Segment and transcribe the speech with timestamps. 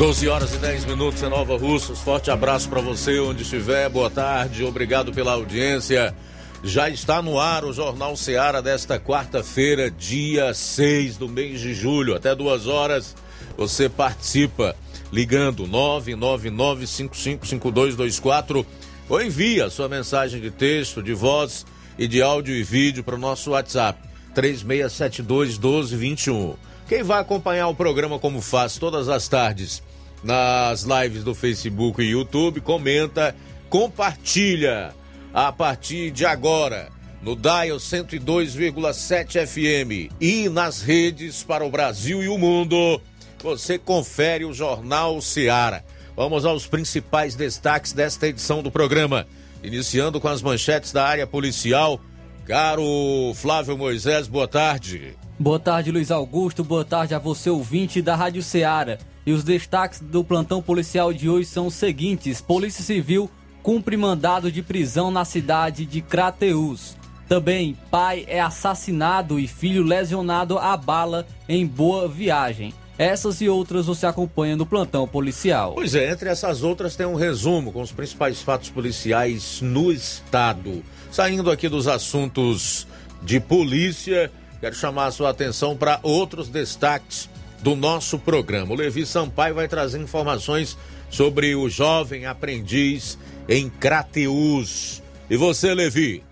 [0.00, 1.98] 12 horas e 10 minutos em Nova Russas.
[1.98, 3.86] Forte abraço para você onde estiver.
[3.90, 6.16] Boa tarde, obrigado pela audiência.
[6.64, 12.16] Já está no ar o Jornal Seara desta quarta-feira, dia 6 do mês de julho.
[12.16, 13.14] Até duas horas
[13.58, 14.74] você participa
[15.12, 18.64] ligando 999555224
[19.06, 21.66] ou envia sua mensagem de texto, de voz
[21.98, 24.00] e de áudio e vídeo para o nosso WhatsApp
[24.34, 26.54] 3672 1221.
[26.88, 29.89] Quem vai acompanhar o programa como faz todas as tardes
[30.22, 33.34] nas lives do Facebook e YouTube, comenta,
[33.68, 34.94] compartilha
[35.32, 36.88] a partir de agora
[37.22, 43.00] no Dial 102,7 FM e nas redes para o Brasil e o mundo.
[43.42, 45.84] Você confere o Jornal Seara.
[46.16, 49.26] Vamos aos principais destaques desta edição do programa.
[49.62, 52.00] Iniciando com as manchetes da área policial.
[52.46, 55.16] Caro Flávio Moisés, boa tarde.
[55.38, 56.64] Boa tarde, Luiz Augusto.
[56.64, 58.98] Boa tarde a você, ouvinte da Rádio Ceará.
[59.26, 63.30] E os destaques do plantão policial de hoje são os seguintes: Polícia Civil
[63.62, 66.96] cumpre mandado de prisão na cidade de Crateus.
[67.28, 72.74] Também, pai é assassinado e filho lesionado a bala em boa viagem.
[72.98, 75.74] Essas e outras você acompanha no plantão policial.
[75.74, 80.82] Pois é, entre essas outras tem um resumo com os principais fatos policiais no estado.
[81.10, 82.86] Saindo aqui dos assuntos
[83.22, 87.30] de polícia, quero chamar a sua atenção para outros destaques
[87.62, 88.72] do nosso programa.
[88.72, 90.76] O Levi Sampaio vai trazer informações
[91.10, 95.02] sobre o jovem aprendiz em Crateus.
[95.28, 96.22] E você, Levi?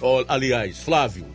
[0.00, 1.26] Oh, aliás, Flávio.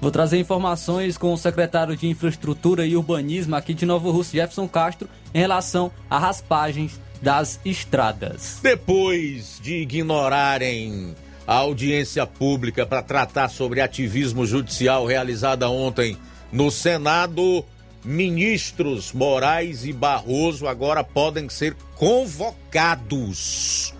[0.00, 4.66] Vou trazer informações com o secretário de Infraestrutura e Urbanismo aqui de Novo Russo, Jefferson
[4.66, 8.58] Castro, em relação a raspagens das estradas.
[8.62, 11.14] Depois de ignorarem
[11.46, 16.16] a audiência pública para tratar sobre ativismo judicial realizada ontem
[16.50, 17.64] no Senado,
[18.04, 23.94] ministros Moraes e Barroso agora podem ser convocados.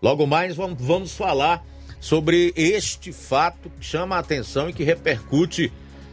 [0.00, 1.64] Logo mais vamos falar
[2.00, 5.72] sobre este fato que chama a atenção e que repercute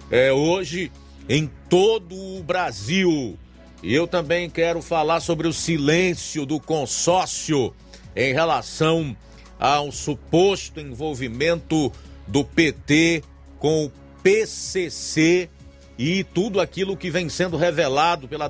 [0.09, 0.91] é, hoje
[1.29, 3.37] em todo o Brasil.
[3.83, 7.73] E eu também quero falar sobre o silêncio do consórcio
[8.15, 9.15] em relação
[9.59, 11.91] ao suposto envolvimento
[12.27, 13.23] do PT
[13.59, 13.91] com o
[14.23, 15.49] PCC
[15.97, 18.49] e tudo aquilo que vem sendo revelado pela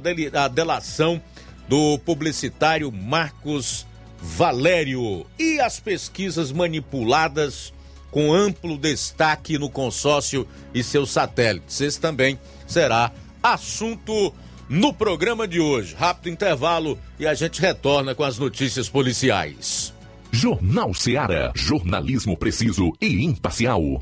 [0.50, 1.22] delação
[1.68, 3.86] do publicitário Marcos
[4.22, 7.74] Valério e as pesquisas manipuladas
[8.10, 11.82] com amplo destaque no consórcio e seus satélites.
[11.82, 13.12] Esse também será
[13.44, 14.34] assunto
[14.70, 15.96] no programa de hoje.
[15.96, 19.94] Rápido intervalo e a gente retorna com as notícias policiais.
[20.32, 21.52] Jornal Seara.
[21.56, 24.02] Jornalismo preciso e imparcial.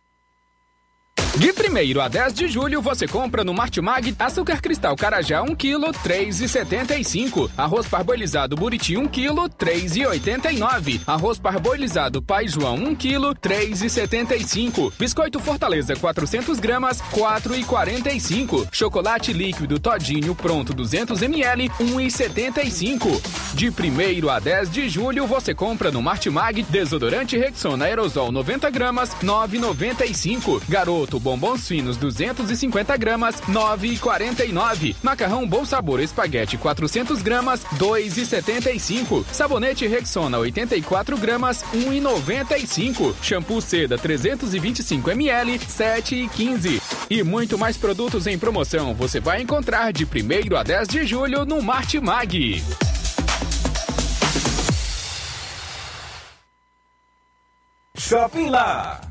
[1.37, 5.91] De 1 a 10 de julho, você compra no Martimag açúcar cristal Carajá 1 kg,
[6.03, 7.49] 3,75.
[7.57, 10.99] Arroz parboilizado Buriti 1 kg, 3,89.
[11.07, 14.91] Arroz parboilizado Pai João 1 kg, 3,75.
[14.99, 18.67] Biscoito Fortaleza 400 gramas, 4,45.
[18.69, 23.55] Chocolate líquido Todinho pronto 200 ml, 1,75.
[23.55, 29.11] De 1 a 10 de julho, você compra no Martimag desodorante Rexona aerosol 90 gramas,
[29.23, 30.61] 9,95.
[30.67, 34.95] Garoto bombons finos 250 gramas, 9,49.
[35.01, 39.25] Macarrão Bom Sabor espaguete 400 gramas, 2,75.
[39.31, 43.13] Sabonete Rexona 84 gramas, 1,95.
[43.21, 46.81] Shampoo Seda 325 ml, 7,15.
[47.09, 51.45] E muito mais produtos em promoção você vai encontrar de 1 a 10 de julho
[51.45, 52.61] no Martimag.
[57.97, 59.10] Shopping Lá.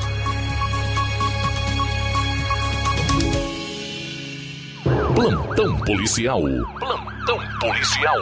[5.21, 6.41] Plantão policial.
[6.79, 8.17] Plantão policial.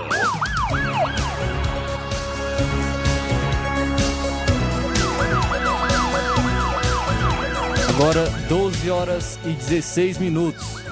[7.88, 10.84] Agora 12 horas e 16 minutos.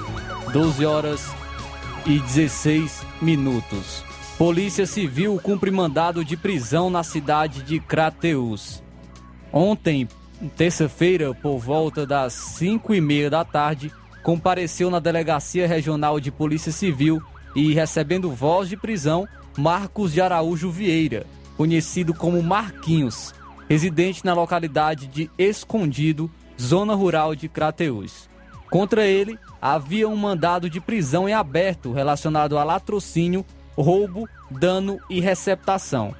[0.50, 1.30] 12 horas
[2.06, 4.02] e 16 minutos.
[4.38, 8.82] Polícia Civil cumpre mandado de prisão na cidade de Crateus.
[9.52, 10.08] Ontem,
[10.56, 16.72] terça-feira, por volta das 5 e meia da tarde, compareceu na Delegacia Regional de Polícia
[16.72, 17.22] Civil
[17.54, 19.26] e, recebendo voz de prisão,
[19.56, 21.26] Marcos de Araújo Vieira,
[21.56, 23.34] conhecido como Marquinhos,
[23.68, 26.30] residente na localidade de Escondido,
[26.60, 28.28] zona rural de Crateús.
[28.70, 33.44] Contra ele, havia um mandado de prisão em aberto relacionado a latrocínio,
[33.76, 36.14] roubo, dano e receptação.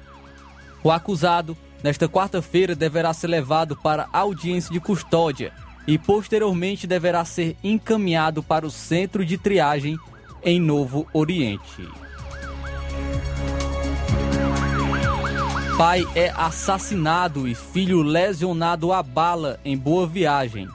[0.83, 5.53] O acusado, nesta quarta-feira, deverá ser levado para audiência de custódia
[5.89, 9.97] e posteriormente deverá ser encaminhado para o centro de triagem
[10.43, 11.83] em Novo Oriente.
[15.75, 20.67] Pai é assassinado e filho lesionado a bala em Boa Viagem.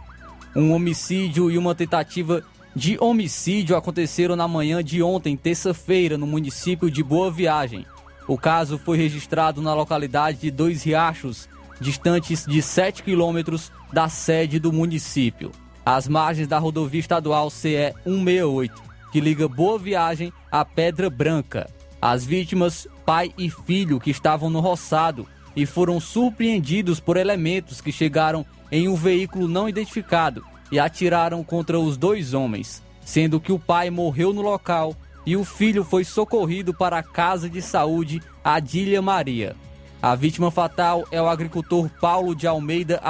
[0.57, 2.43] Um homicídio e uma tentativa
[2.75, 7.87] de homicídio aconteceram na manhã de ontem, terça-feira, no município de Boa Viagem.
[8.27, 11.49] O caso foi registrado na localidade de Dois Riachos,
[11.81, 15.51] distantes de 7 quilômetros da sede do município,
[15.85, 21.69] às margens da rodovia estadual CE 168, que liga Boa Viagem a Pedra Branca.
[22.01, 25.27] As vítimas, pai e filho, que estavam no roçado
[25.57, 31.79] e foram surpreendidos por elementos que chegaram em um veículo não identificado e atiraram contra
[31.79, 34.95] os dois homens, sendo que o pai morreu no local
[35.27, 39.57] e o filho foi socorrido para a casa de saúde Adília Maria.
[40.05, 43.01] A vítima fatal é o agricultor Paulo de Almeida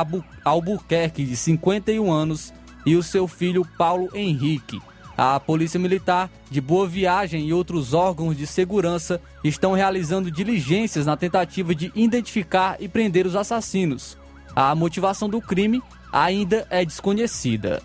[0.44, 2.54] Albuquerque, de 51 anos,
[2.86, 4.80] e o seu filho Paulo Henrique.
[5.18, 11.16] A Polícia Militar de Boa Viagem e outros órgãos de segurança estão realizando diligências na
[11.16, 14.16] tentativa de identificar e prender os assassinos.
[14.54, 15.82] A motivação do crime
[16.12, 17.82] ainda é desconhecida.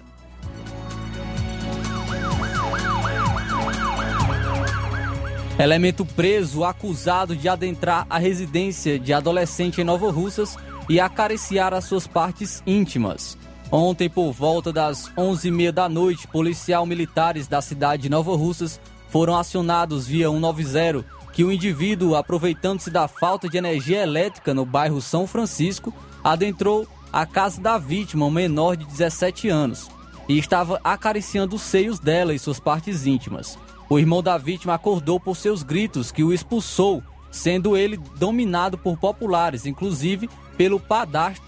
[5.60, 10.56] Elemento preso acusado de adentrar a residência de adolescente em Nova Russas
[10.88, 13.38] e acariciar as suas partes íntimas.
[13.70, 19.38] Ontem, por volta das 11h30 da noite, policial militares da cidade de Nova Russas foram
[19.38, 25.28] acionados via 190 que o indivíduo, aproveitando-se da falta de energia elétrica no bairro São
[25.28, 29.90] Francisco, adentrou a casa da vítima, um menor de 17 anos,
[30.28, 33.58] e estava acariciando os seios dela e suas partes íntimas.
[33.90, 38.96] O irmão da vítima acordou por seus gritos que o expulsou, sendo ele dominado por
[38.98, 41.44] populares, inclusive pelo padrasto,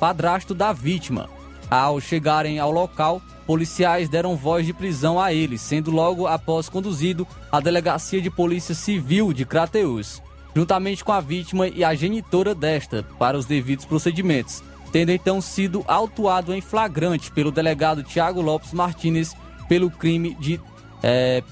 [0.00, 1.28] padrasto da vítima.
[1.70, 7.26] Ao chegarem ao local, policiais deram voz de prisão a ele, sendo logo após conduzido
[7.50, 10.22] à delegacia de polícia civil de Crateus,
[10.56, 15.84] juntamente com a vítima e a genitora desta, para os devidos procedimentos, tendo então sido
[15.86, 19.34] autuado em flagrante pelo delegado Tiago Lopes Martinez
[19.68, 20.58] pelo crime de
[21.02, 21.42] é,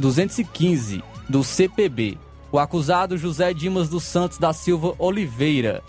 [0.00, 2.18] 215 do CPB.
[2.50, 5.84] O acusado José Dimas dos Santos da Silva Oliveira,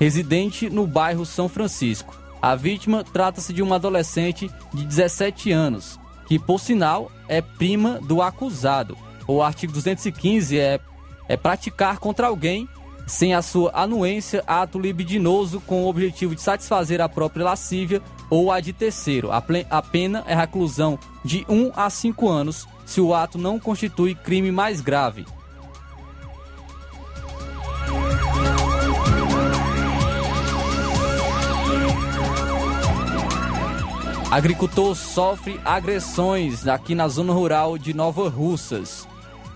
[0.00, 2.16] residente no bairro São Francisco.
[2.40, 8.22] A vítima trata-se de uma adolescente de 17 anos, que por sinal é prima do
[8.22, 8.96] acusado.
[9.26, 10.80] O artigo 215 é,
[11.28, 12.68] é praticar contra alguém
[13.06, 18.50] sem a sua anuência ato libidinoso com o objetivo de satisfazer a própria lascívia ou
[18.50, 19.30] a de terceiro.
[19.30, 24.52] A pena é reclusão de 1 a 5 anos se o ato não constitui crime
[24.52, 25.24] mais grave.
[34.30, 39.06] Agricultor sofre agressões aqui na zona rural de Nova Russas.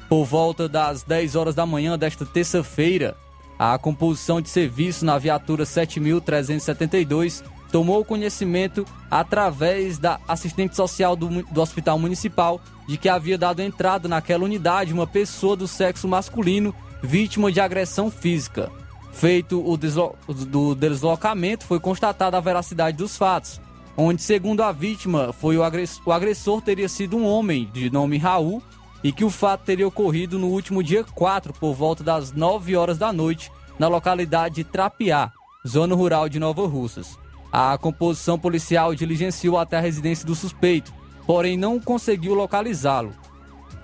[0.08, 3.16] Por volta das 10 horas da manhã desta terça-feira,
[3.58, 11.60] a composição de serviço na viatura 7372 tomou conhecimento através da assistente social do, do
[11.60, 17.52] Hospital Municipal de que havia dado entrada naquela unidade uma pessoa do sexo masculino vítima
[17.52, 18.70] de agressão física.
[19.12, 23.60] Feito o deslo do deslocamento, foi constatada a veracidade dos fatos,
[23.96, 28.16] onde, segundo a vítima, foi o agressor, o agressor teria sido um homem de nome
[28.16, 28.62] Raul
[29.02, 32.98] e que o fato teria ocorrido no último dia 4, por volta das 9 horas
[32.98, 35.32] da noite, na localidade de Trapiá,
[35.66, 37.18] zona rural de Nova Russas.
[37.52, 40.92] A composição policial diligenciou até a residência do suspeito,
[41.26, 43.12] porém não conseguiu localizá-lo.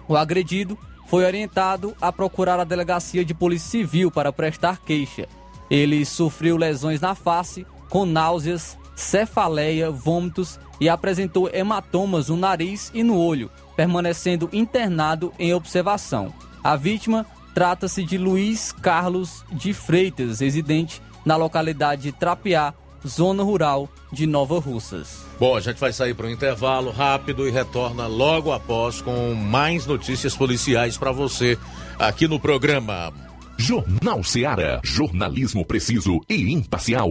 [0.06, 5.28] O agredido foi orientado a procurar a delegacia de polícia civil para prestar queixa.
[5.70, 13.02] Ele sofreu lesões na face, com náuseas, cefaleia, vômitos e apresentou hematomas no nariz e
[13.02, 16.32] no olho, permanecendo internado em observação.
[16.62, 22.74] A vítima trata-se de Luiz Carlos de Freitas, residente na localidade de Trapiá,
[23.06, 25.24] zona rural de Nova Russas.
[25.38, 29.86] Bom, a gente vai sair para um intervalo rápido e retorna logo após com mais
[29.86, 31.58] notícias policiais para você
[31.98, 33.12] aqui no programa.
[33.56, 34.80] Jornal Seara.
[34.82, 37.10] Jornalismo preciso e imparcial.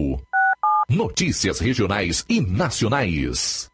[0.88, 3.73] Notícias regionais e nacionais.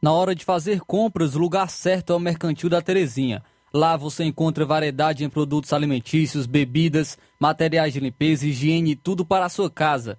[0.00, 3.44] Na hora de fazer compras, o lugar certo é o Mercantil da Terezinha.
[3.74, 9.44] Lá você encontra variedade em produtos alimentícios, bebidas, materiais de limpeza, higiene e tudo para
[9.44, 10.18] a sua casa.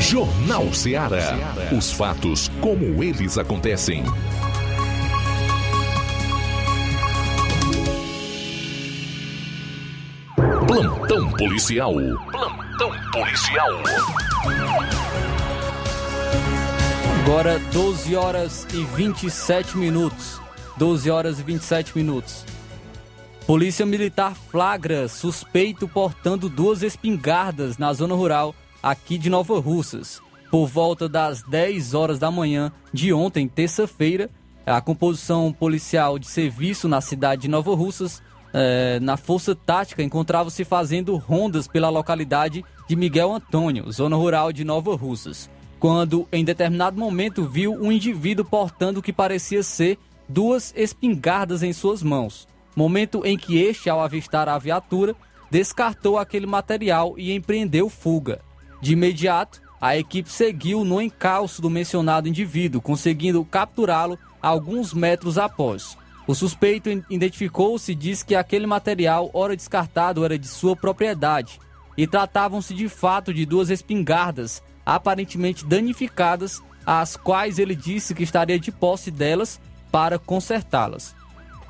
[0.00, 1.36] Jornal Ceará.
[1.76, 4.02] Os fatos como eles acontecem.
[10.66, 11.92] Plantão policial.
[12.32, 13.68] Plantão policial.
[17.22, 20.40] Agora 12 horas e 27 minutos.
[20.78, 22.46] 12 horas e 27 minutos.
[23.46, 30.20] Polícia Militar flagra suspeito portando duas espingardas na zona rural aqui de Nova Russas.
[30.50, 34.28] Por volta das 10 horas da manhã de ontem, terça-feira,
[34.66, 40.64] a composição policial de serviço na cidade de Nova Russas, eh, na Força Tática, encontrava-se
[40.64, 46.98] fazendo rondas pela localidade de Miguel Antônio, zona rural de Nova Russas, quando em determinado
[46.98, 52.48] momento viu um indivíduo portando o que parecia ser duas espingardas em suas mãos.
[52.74, 55.14] Momento em que este, ao avistar a viatura,
[55.50, 58.40] descartou aquele material e empreendeu fuga.
[58.80, 65.96] De imediato, a equipe seguiu no encalço do mencionado indivíduo, conseguindo capturá-lo alguns metros após.
[66.26, 71.58] O suspeito identificou-se e disse que aquele material, ora descartado, era de sua propriedade
[71.96, 78.58] e tratavam-se de fato de duas espingardas aparentemente danificadas, as quais ele disse que estaria
[78.58, 81.14] de posse delas para consertá-las.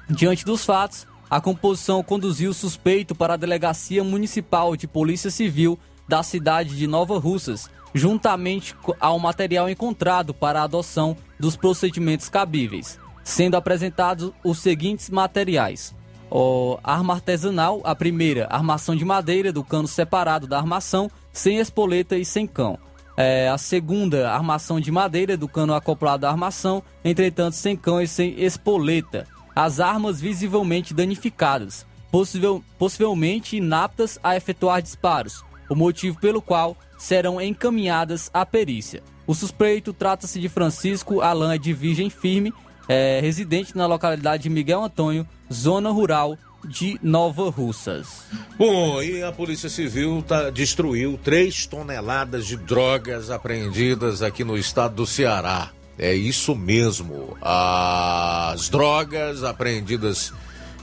[0.09, 5.79] Diante dos fatos, a composição conduziu o suspeito para a Delegacia Municipal de Polícia Civil
[6.11, 12.99] da cidade de Nova Russas, juntamente ao material encontrado para a adoção dos procedimentos cabíveis,
[13.23, 15.94] sendo apresentados os seguintes materiais:
[16.29, 22.16] o arma artesanal, a primeira, armação de madeira do cano separado da armação, sem espoleta
[22.18, 22.77] e sem cão.
[23.16, 28.09] É, a segunda, armação de madeira do cano acoplado à armação, entretanto sem cão e
[28.09, 29.29] sem espoleta.
[29.55, 37.40] As armas visivelmente danificadas, possivel- possivelmente inaptas a efetuar disparos, o motivo pelo qual serão
[37.40, 39.02] encaminhadas à perícia.
[39.26, 42.52] O suspeito trata-se de Francisco Alain de Virgem Firme,
[42.88, 48.24] é, residente na localidade de Miguel Antônio, zona rural de Nova Russas.
[48.59, 54.96] Bom, e a Polícia Civil tá, destruiu 3 toneladas de drogas apreendidas aqui no estado
[54.96, 55.70] do Ceará.
[55.96, 57.37] É isso mesmo.
[57.40, 60.33] As drogas apreendidas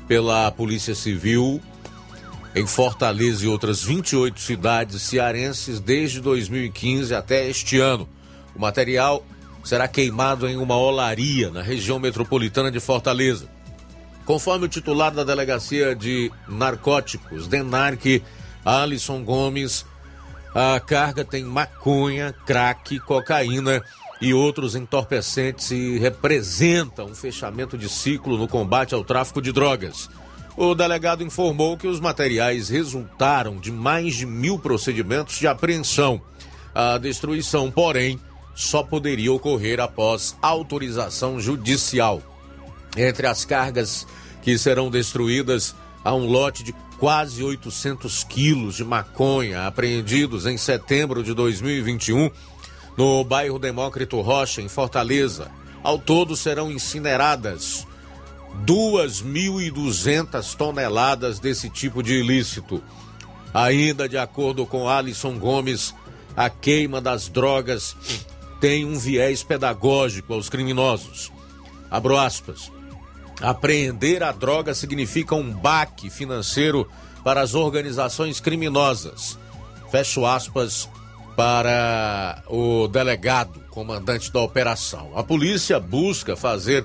[0.08, 1.62] pela Polícia Civil
[2.58, 8.10] em Fortaleza e outras 28 cidades cearenses desde 2015 até este ano.
[8.56, 9.24] O material
[9.64, 13.48] será queimado em uma olaria na região metropolitana de Fortaleza.
[14.26, 18.24] Conforme o titular da Delegacia de Narcóticos, DENARC,
[18.66, 19.86] Alisson Gomes,
[20.56, 23.84] a carga tem maconha, crack, cocaína
[24.20, 30.10] e outros entorpecentes e representa um fechamento de ciclo no combate ao tráfico de drogas.
[30.58, 36.20] O delegado informou que os materiais resultaram de mais de mil procedimentos de apreensão.
[36.74, 38.20] A destruição, porém,
[38.56, 42.24] só poderia ocorrer após autorização judicial.
[42.98, 44.08] Entre as cargas
[44.42, 51.22] que serão destruídas, há um lote de quase 800 quilos de maconha apreendidos em setembro
[51.22, 52.32] de 2021
[52.98, 55.52] no bairro Demócrito Rocha, em Fortaleza.
[55.84, 57.87] Ao todo serão incineradas
[58.66, 62.84] 2.200 toneladas desse tipo de ilícito.
[63.54, 65.94] Ainda de acordo com Alisson Gomes,
[66.36, 67.96] a queima das drogas
[68.60, 71.32] tem um viés pedagógico aos criminosos.
[71.90, 72.72] Abro aspas.
[73.42, 76.90] Apreender a droga significa um baque financeiro
[77.24, 79.38] para as organizações criminosas.
[79.92, 80.90] Fecho aspas
[81.36, 85.12] para o delegado, comandante da operação.
[85.16, 86.84] A polícia busca fazer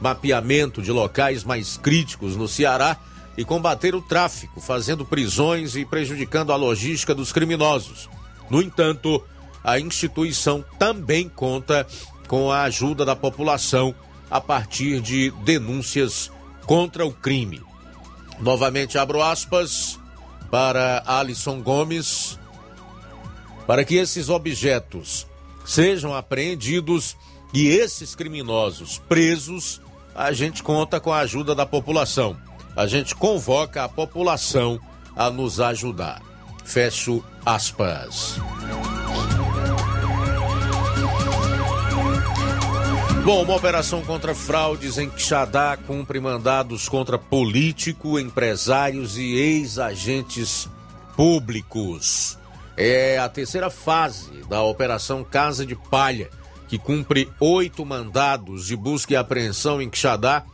[0.00, 2.96] mapeamento de locais mais críticos no Ceará
[3.36, 8.08] e combater o tráfico, fazendo prisões e prejudicando a logística dos criminosos.
[8.48, 9.22] No entanto,
[9.62, 11.86] a instituição também conta
[12.26, 13.94] com a ajuda da população
[14.30, 16.30] a partir de denúncias
[16.64, 17.62] contra o crime.
[18.38, 19.98] Novamente abro aspas
[20.50, 22.38] para Alisson Gomes,
[23.66, 25.26] para que esses objetos
[25.64, 27.16] sejam apreendidos
[27.52, 29.80] e esses criminosos presos,
[30.20, 32.36] a gente conta com a ajuda da população.
[32.76, 34.78] A gente convoca a população
[35.16, 36.20] a nos ajudar.
[36.62, 38.38] Fecho aspas.
[43.24, 50.68] Bom, uma operação contra fraudes em Quixadá cumpre mandados contra político, empresários e ex-agentes
[51.16, 52.38] públicos.
[52.76, 56.28] É a terceira fase da Operação Casa de Palha,
[56.70, 60.44] que cumpre oito mandados de busca e apreensão em Quixadá,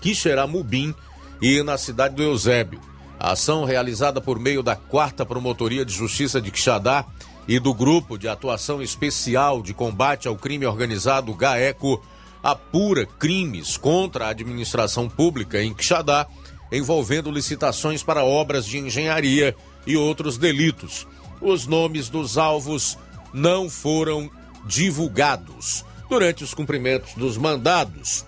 [0.00, 0.94] Quixeramobim
[1.40, 2.80] e na cidade do Eusébio.
[3.20, 7.04] A ação realizada por meio da quarta Promotoria de Justiça de Quixadá
[7.46, 12.02] e do Grupo de Atuação Especial de Combate ao Crime Organizado GAECO
[12.42, 16.26] apura crimes contra a administração pública em Quixadá,
[16.72, 19.54] envolvendo licitações para obras de engenharia
[19.86, 21.06] e outros delitos.
[21.38, 22.96] Os nomes dos alvos
[23.30, 24.30] não foram
[24.66, 25.84] divulgados.
[26.08, 28.24] Durante os cumprimentos dos mandados,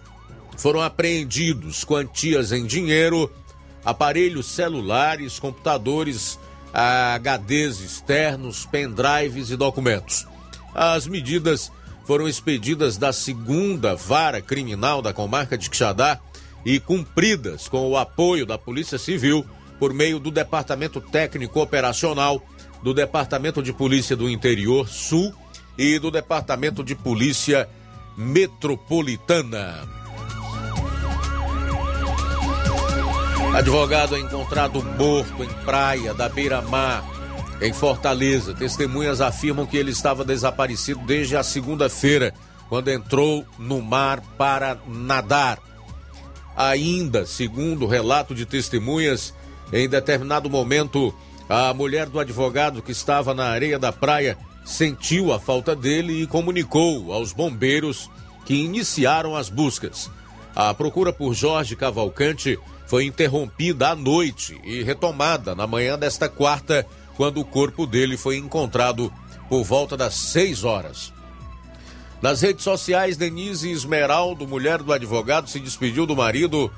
[0.57, 3.31] foram apreendidos quantias em dinheiro,
[3.85, 6.39] aparelhos celulares, computadores,
[6.73, 10.27] HDs externos, pendrives e documentos.
[10.75, 11.71] As medidas
[12.05, 16.19] foram expedidas da segunda vara criminal da comarca de Quixadá
[16.65, 19.47] e cumpridas com o apoio da Polícia Civil
[19.79, 22.43] por meio do Departamento Técnico Operacional,
[22.83, 25.33] do Departamento de Polícia do Interior Sul
[25.79, 27.69] e do Departamento de Polícia
[28.17, 29.89] Metropolitana.
[33.55, 37.05] Advogado é encontrado morto em praia da Beira-Mar,
[37.61, 38.53] em Fortaleza.
[38.55, 42.35] Testemunhas afirmam que ele estava desaparecido desde a segunda-feira,
[42.69, 45.59] quando entrou no mar para nadar.
[46.57, 49.33] Ainda, segundo relato de testemunhas,
[49.73, 51.15] em determinado momento,
[51.49, 54.37] a mulher do advogado que estava na areia da praia
[54.69, 58.11] sentiu a falta dele e comunicou aos bombeiros
[58.45, 60.11] que iniciaram as buscas.
[60.55, 66.87] A procura por Jorge Cavalcante foi interrompida à noite e retomada na manhã desta quarta,
[67.17, 69.11] quando o corpo dele foi encontrado
[69.49, 71.15] por volta das 6 horas.
[72.21, 76.71] Nas redes sociais, Denise Esmeraldo, mulher do advogado, se despediu do marido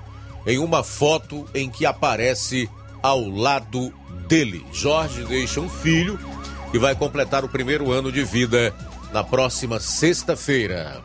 [0.47, 2.71] em uma foto em que aparece
[3.03, 3.93] ao lado
[4.29, 4.65] dele.
[4.73, 6.19] Jorge deixa um filho
[6.71, 8.75] que vai completar o primeiro ano de vida
[9.13, 11.03] na próxima sexta-feira.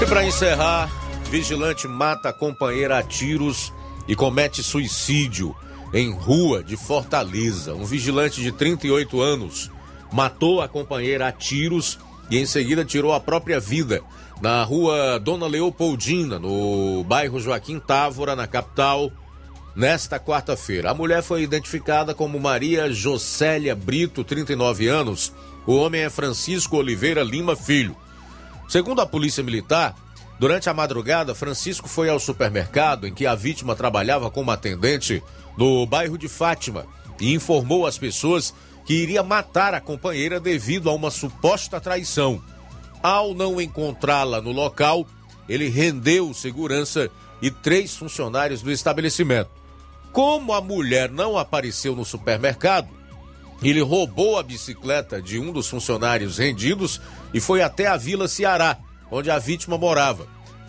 [0.00, 0.90] E para encerrar,
[1.30, 3.72] vigilante mata a companheira a tiros
[4.06, 5.54] e comete suicídio
[5.92, 7.74] em rua de Fortaleza.
[7.74, 9.70] Um vigilante de 38 anos
[10.12, 11.98] matou a companheira a tiros
[12.30, 14.02] e em seguida tirou a própria vida
[14.40, 19.10] na rua Dona Leopoldina, no bairro Joaquim Távora, na capital,
[19.78, 20.90] nesta quarta-feira.
[20.90, 25.32] A mulher foi identificada como Maria Jocélia Brito, 39 anos.
[25.64, 27.96] O homem é Francisco Oliveira Lima Filho.
[28.68, 29.94] Segundo a Polícia Militar,
[30.36, 35.22] durante a madrugada, Francisco foi ao supermercado em que a vítima trabalhava como atendente
[35.56, 36.84] no bairro de Fátima
[37.20, 38.52] e informou às pessoas
[38.84, 42.42] que iria matar a companheira devido a uma suposta traição.
[43.00, 45.06] Ao não encontrá-la no local,
[45.48, 47.08] ele rendeu segurança
[47.40, 49.57] e três funcionários do estabelecimento.
[50.18, 52.88] Como a mulher não apareceu no supermercado,
[53.62, 57.00] ele roubou a bicicleta de um dos funcionários rendidos
[57.32, 58.76] e foi até a Vila Ceará,
[59.12, 60.26] onde a vítima morava.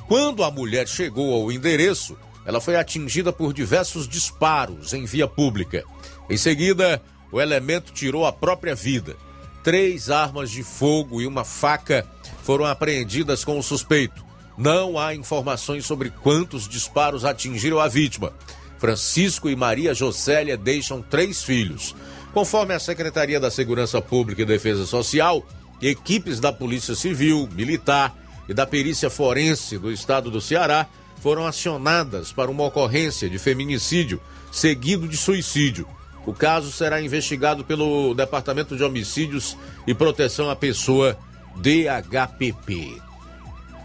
[0.08, 5.84] Quando a mulher chegou ao endereço, ela foi atingida por diversos disparos em via pública.
[6.30, 9.16] Em seguida, o elemento tirou a própria vida.
[9.64, 12.06] Três armas de fogo e uma faca
[12.44, 14.24] foram apreendidas com o suspeito.
[14.56, 18.32] Não há informações sobre quantos disparos atingiram a vítima.
[18.80, 21.94] Francisco e Maria Jocélia deixam três filhos.
[22.34, 25.46] Conforme a Secretaria da Segurança Pública e Defesa Social,
[25.82, 28.16] equipes da Polícia Civil, Militar
[28.48, 30.88] e da Perícia Forense do Estado do Ceará
[31.22, 35.86] foram acionadas para uma ocorrência de feminicídio seguido de suicídio.
[36.26, 41.18] O caso será investigado pelo Departamento de Homicídios e Proteção à Pessoa,
[41.58, 43.02] DHPP.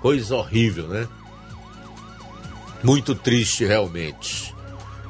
[0.00, 1.09] Coisa horrível, né?
[2.83, 4.54] Muito triste, realmente.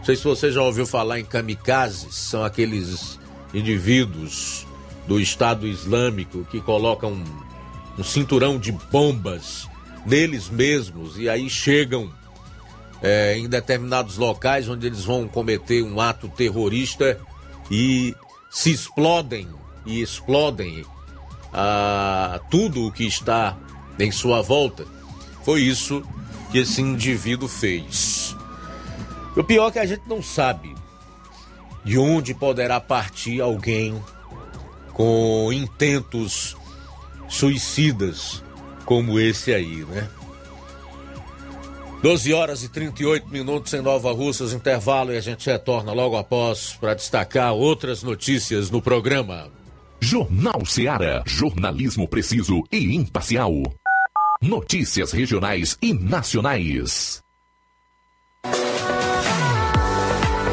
[0.04, 3.18] Não sei se você já ouviu falar em kamikazes, são aqueles
[3.54, 4.66] indivíduos
[5.08, 7.24] do Estado Islâmico que colocam
[7.98, 9.66] um, cinturão de bombas
[10.04, 12.12] neles mesmos e aí chegam
[13.02, 17.18] é, em determinados locais onde eles vão cometer um ato terrorista
[17.70, 18.14] e
[18.50, 19.48] se explodem
[19.86, 20.84] e explodem
[21.50, 23.56] ah, tudo o que está
[23.98, 24.84] em sua volta.
[25.42, 26.02] Foi isso
[26.52, 28.36] que esse indivíduo fez.
[29.36, 30.74] O pior é que a gente não sabe
[31.84, 34.00] de onde poderá partir alguém
[34.92, 36.56] com intentos
[37.28, 38.42] suicidas
[38.84, 40.08] como esse aí, né?
[42.02, 46.76] 12 horas e 38 minutos em Nova Russas, intervalo e a gente retorna logo após
[46.78, 49.50] para destacar outras notícias no programa.
[50.00, 51.22] Jornal Seara.
[51.26, 53.52] Jornalismo preciso e imparcial.
[54.42, 57.23] Notícias regionais e nacionais.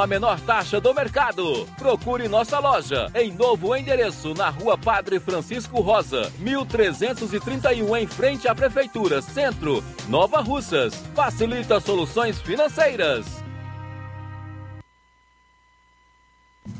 [0.00, 1.66] a menor taxa do mercado.
[1.76, 8.54] Procure nossa loja em novo endereço na Rua Padre Francisco Rosa, 1331 em frente à
[8.54, 10.94] Prefeitura Centro, Nova Russas.
[11.14, 13.26] Facilita soluções financeiras.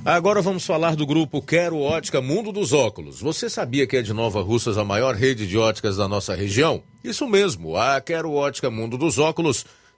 [0.04, 3.20] Agora vamos falar do grupo Quero Ótica Mundo dos Óculos.
[3.20, 6.82] Você sabia que é de Nova Russas a maior rede de óticas da nossa região?
[7.04, 9.66] Isso mesmo, a Quero Ótica Mundo dos Óculos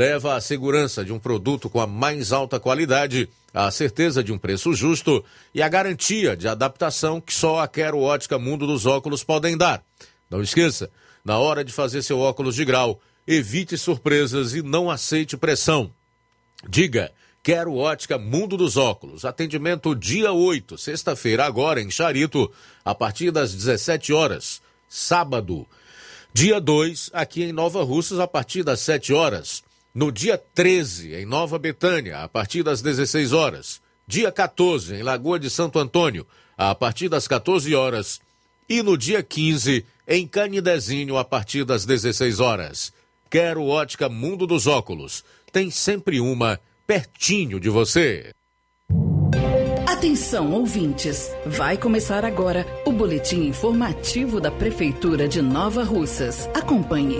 [0.00, 4.38] leva a segurança de um produto com a mais alta qualidade, a certeza de um
[4.38, 5.22] preço justo
[5.54, 9.84] e a garantia de adaptação que só a Quero Ótica Mundo dos Óculos podem dar.
[10.30, 10.90] Não esqueça,
[11.22, 15.92] na hora de fazer seu óculos de grau, evite surpresas e não aceite pressão.
[16.66, 19.26] Diga, Quero Ótica Mundo dos Óculos.
[19.26, 22.50] Atendimento dia 8, sexta-feira, agora em Charito,
[22.82, 24.62] a partir das 17 horas.
[24.88, 25.66] Sábado.
[26.32, 29.62] Dia 2, aqui em Nova Russas, a partir das 7 horas.
[29.92, 33.80] No dia 13, em Nova Betânia, a partir das 16 horas.
[34.06, 36.24] Dia 14, em Lagoa de Santo Antônio,
[36.56, 38.20] a partir das 14 horas.
[38.68, 42.92] E no dia 15, em Canidezinho, a partir das 16 horas.
[43.28, 45.24] Quero ótica Mundo dos Óculos.
[45.52, 48.32] Tem sempre uma pertinho de você.
[49.86, 51.30] Atenção, ouvintes!
[51.44, 56.48] Vai começar agora o boletim informativo da Prefeitura de Nova Russas.
[56.54, 57.18] Acompanhe.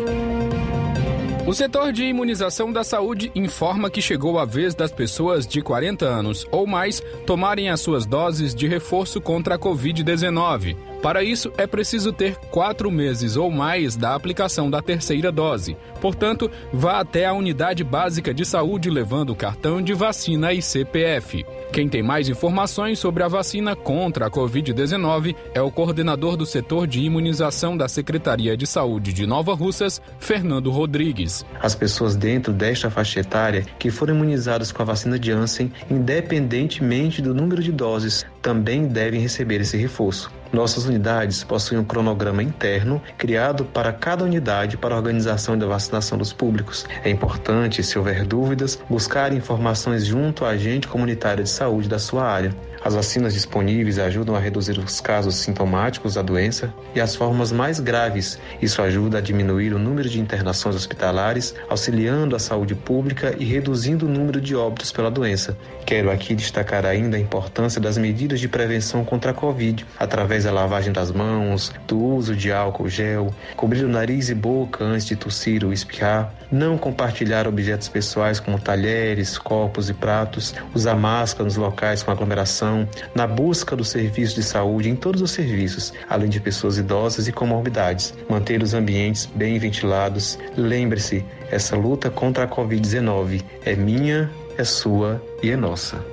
[1.47, 6.05] O setor de imunização da saúde informa que chegou a vez das pessoas de 40
[6.05, 10.77] anos ou mais tomarem as suas doses de reforço contra a Covid-19.
[11.03, 15.75] Para isso, é preciso ter quatro meses ou mais da aplicação da terceira dose.
[15.99, 21.45] Portanto, vá até a unidade básica de saúde levando o cartão de vacina e CPF.
[21.73, 26.87] Quem tem mais informações sobre a vacina contra a Covid-19 é o coordenador do setor
[26.87, 31.47] de imunização da Secretaria de Saúde de Nova Russas, Fernando Rodrigues.
[31.61, 37.35] As pessoas dentro desta faixa etária que foram imunizadas com a vacina Janssen, independentemente do
[37.35, 40.40] número de doses, também devem receber esse reforço.
[40.53, 46.19] Nossas unidades possuem um cronograma interno criado para cada unidade para a organização da vacinação
[46.19, 46.87] dos públicos.
[47.05, 52.25] É importante, se houver dúvidas, buscar informações junto à agente comunitário de saúde da sua
[52.25, 52.55] área.
[52.83, 57.79] As vacinas disponíveis ajudam a reduzir os casos sintomáticos da doença e as formas mais
[57.79, 58.39] graves.
[58.61, 64.07] Isso ajuda a diminuir o número de internações hospitalares, auxiliando a saúde pública e reduzindo
[64.07, 65.59] o número de óbitos pela doença.
[65.85, 70.53] Quero aqui destacar ainda a importância das medidas de prevenção contra a Covid, através da
[70.53, 75.17] lavagem das mãos, do uso de álcool gel, cobrir o nariz e boca antes de
[75.17, 81.57] tossir ou espirrar, não compartilhar objetos pessoais como talheres, copos e pratos, usar máscara nos
[81.57, 86.41] locais com aglomeração na busca do serviço de saúde em todos os serviços, além de
[86.41, 88.15] pessoas idosas e com morbidades.
[88.29, 90.39] Manter os ambientes bem ventilados.
[90.57, 96.05] Lembre-se, essa luta contra a Covid-19 é minha, é sua e é nossa.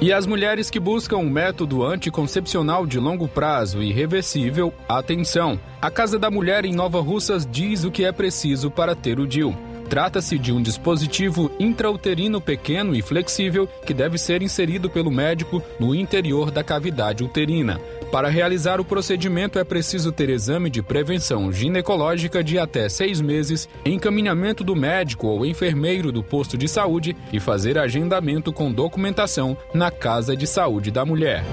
[0.00, 5.58] E as mulheres que buscam um método anticoncepcional de longo prazo e reversível, atenção!
[5.80, 9.26] A Casa da Mulher em Nova Russas diz o que é preciso para ter o
[9.26, 9.54] DIL.
[9.88, 15.94] Trata-se de um dispositivo intrauterino pequeno e flexível que deve ser inserido pelo médico no
[15.94, 17.80] interior da cavidade uterina.
[18.10, 23.68] Para realizar o procedimento é preciso ter exame de prevenção ginecológica de até seis meses,
[23.84, 29.90] encaminhamento do médico ou enfermeiro do posto de saúde e fazer agendamento com documentação na
[29.90, 31.44] Casa de Saúde da Mulher.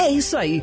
[0.00, 0.62] É isso aí.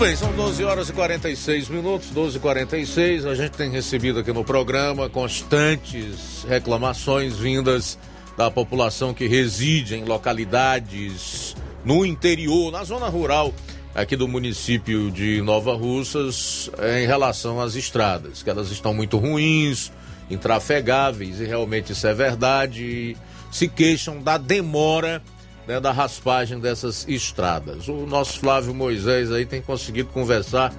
[0.00, 4.32] Bem, são 12 horas e 46 minutos, 12 e 46 A gente tem recebido aqui
[4.32, 7.98] no programa constantes reclamações vindas
[8.34, 13.52] da população que reside em localidades no interior, na zona rural
[13.94, 19.92] aqui do município de Nova Russas, em relação às estradas, que elas estão muito ruins,
[20.30, 23.18] intrafegáveis, e realmente isso é verdade.
[23.52, 25.22] Se queixam da demora
[25.66, 27.88] né, da raspagem dessas estradas.
[27.88, 30.72] O nosso Flávio Moisés aí tem conseguido conversar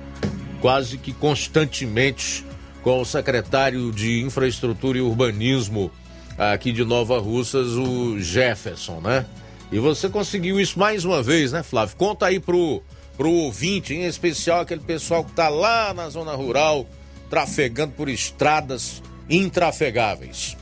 [0.62, 2.46] quase que constantemente
[2.84, 5.92] com o secretário de Infraestrutura e Urbanismo
[6.38, 9.26] aqui de Nova Russas, o Jefferson, né?
[9.72, 11.96] E você conseguiu isso mais uma vez, né, Flávio?
[11.96, 12.82] Conta aí pro,
[13.16, 16.86] pro ouvinte, em especial aquele pessoal que tá lá na zona rural,
[17.30, 20.58] trafegando por estradas intrafegáveis.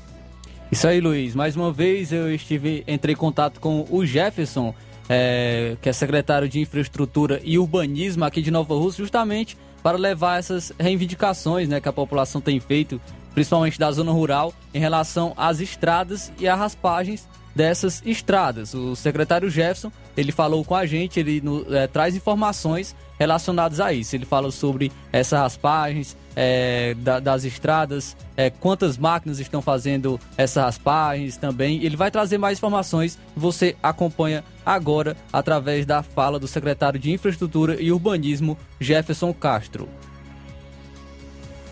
[0.71, 1.33] Isso aí, Luiz.
[1.33, 4.73] Mais uma vez eu estive, entrei em contato com o Jefferson,
[5.09, 10.37] é, que é secretário de Infraestrutura e Urbanismo aqui de Nova Rússia, justamente para levar
[10.37, 13.01] essas reivindicações né, que a população tem feito,
[13.33, 18.75] principalmente da zona rural, em relação às estradas e às raspagens dessas estradas.
[18.75, 23.93] O secretário Jefferson, ele falou com a gente, ele no, é, traz informações relacionadas a
[23.93, 24.15] isso.
[24.15, 30.61] Ele fala sobre essas raspagens é, da, das estradas, é, quantas máquinas estão fazendo essas
[30.63, 31.83] raspagens também.
[31.83, 33.17] Ele vai trazer mais informações.
[33.35, 39.87] Você acompanha agora através da fala do secretário de Infraestrutura e Urbanismo, Jefferson Castro.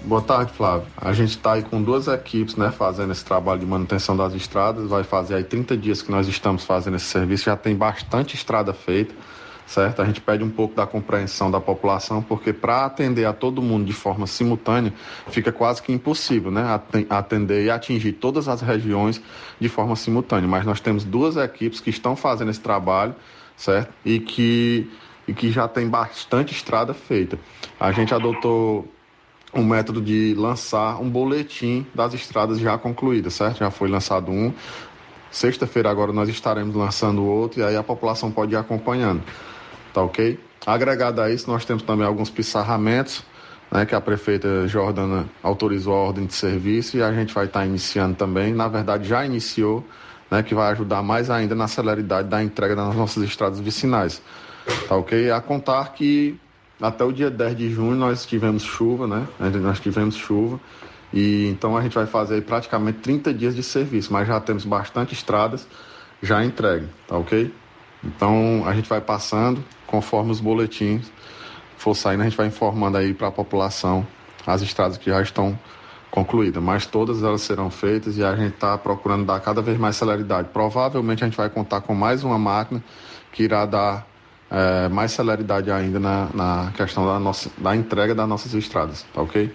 [0.03, 0.87] Boa tarde, Flávio.
[0.95, 4.89] A gente está aí com duas equipes, né, fazendo esse trabalho de manutenção das estradas.
[4.89, 7.45] Vai fazer aí 30 dias que nós estamos fazendo esse serviço.
[7.45, 9.13] Já tem bastante estrada feita,
[9.65, 10.01] certo?
[10.01, 13.85] A gente pede um pouco da compreensão da população, porque para atender a todo mundo
[13.85, 14.93] de forma simultânea
[15.29, 16.79] fica quase que impossível, né,
[17.09, 19.21] atender e atingir todas as regiões
[19.59, 20.47] de forma simultânea.
[20.47, 23.13] Mas nós temos duas equipes que estão fazendo esse trabalho,
[23.57, 23.93] certo?
[24.05, 24.89] E que
[25.27, 27.37] e que já tem bastante estrada feita.
[27.77, 28.87] A gente adotou
[29.53, 33.59] um método de lançar um boletim das estradas já concluídas, certo?
[33.59, 34.53] Já foi lançado um.
[35.31, 39.21] Sexta-feira agora nós estaremos lançando outro e aí a população pode ir acompanhando,
[39.93, 40.39] tá ok?
[40.65, 43.23] Agregado a isso, nós temos também alguns pissarramentos,
[43.71, 47.65] né, que a prefeita Jordana autorizou a ordem de serviço e a gente vai estar
[47.65, 48.53] iniciando também.
[48.53, 49.85] Na verdade, já iniciou,
[50.31, 54.21] né, que vai ajudar mais ainda na celeridade da entrega das nossas estradas vicinais,
[54.87, 55.31] tá ok?
[55.31, 56.39] A contar que
[56.81, 59.27] até o dia 10 de junho nós tivemos chuva, né?
[59.61, 60.59] Nós tivemos chuva.
[61.13, 65.13] E então a gente vai fazer praticamente 30 dias de serviço, mas já temos bastante
[65.13, 65.67] estradas
[66.21, 67.53] já entregue, tá ok?
[68.03, 71.11] Então a gente vai passando conforme os boletins
[71.77, 74.05] for saindo, a gente vai informando aí para a população
[74.45, 75.57] as estradas que já estão
[76.09, 79.95] concluídas, mas todas elas serão feitas e a gente está procurando dar cada vez mais
[79.95, 80.49] celeridade.
[80.53, 82.83] Provavelmente a gente vai contar com mais uma máquina
[83.31, 84.07] que irá dar
[84.49, 89.21] é, mais celeridade ainda na, na questão da, nossa, da entrega das nossas estradas, tá
[89.21, 89.53] ok?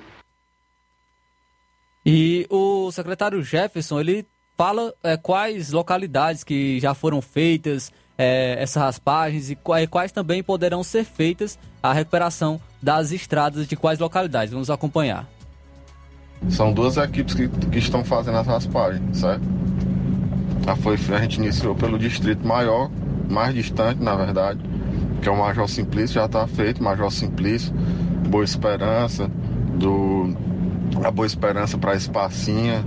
[2.04, 4.26] E o secretário Jefferson, ele
[4.56, 10.42] fala é, quais localidades que já foram feitas é, essas raspagens e quais, quais também
[10.42, 14.52] poderão ser feitas a recuperação das estradas de quais localidades.
[14.52, 15.26] Vamos acompanhar.
[16.50, 19.42] São duas equipes que, que estão fazendo as raspagens, certo?
[20.66, 22.90] A, foi, a gente iniciou pelo distrito maior,
[23.28, 24.60] mais distante, na verdade,
[25.22, 27.72] que é o Major Simplício, já está feito, Major Simplício,
[28.28, 29.30] Boa Esperança,
[29.78, 30.34] do
[31.04, 32.84] a Boa Esperança para Espacinha,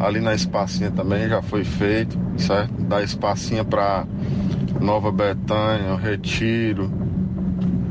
[0.00, 2.72] ali na Espacinha também já foi feito, certo?
[2.82, 4.06] Da Espacinha para
[4.80, 6.90] Nova Betânia, Retiro,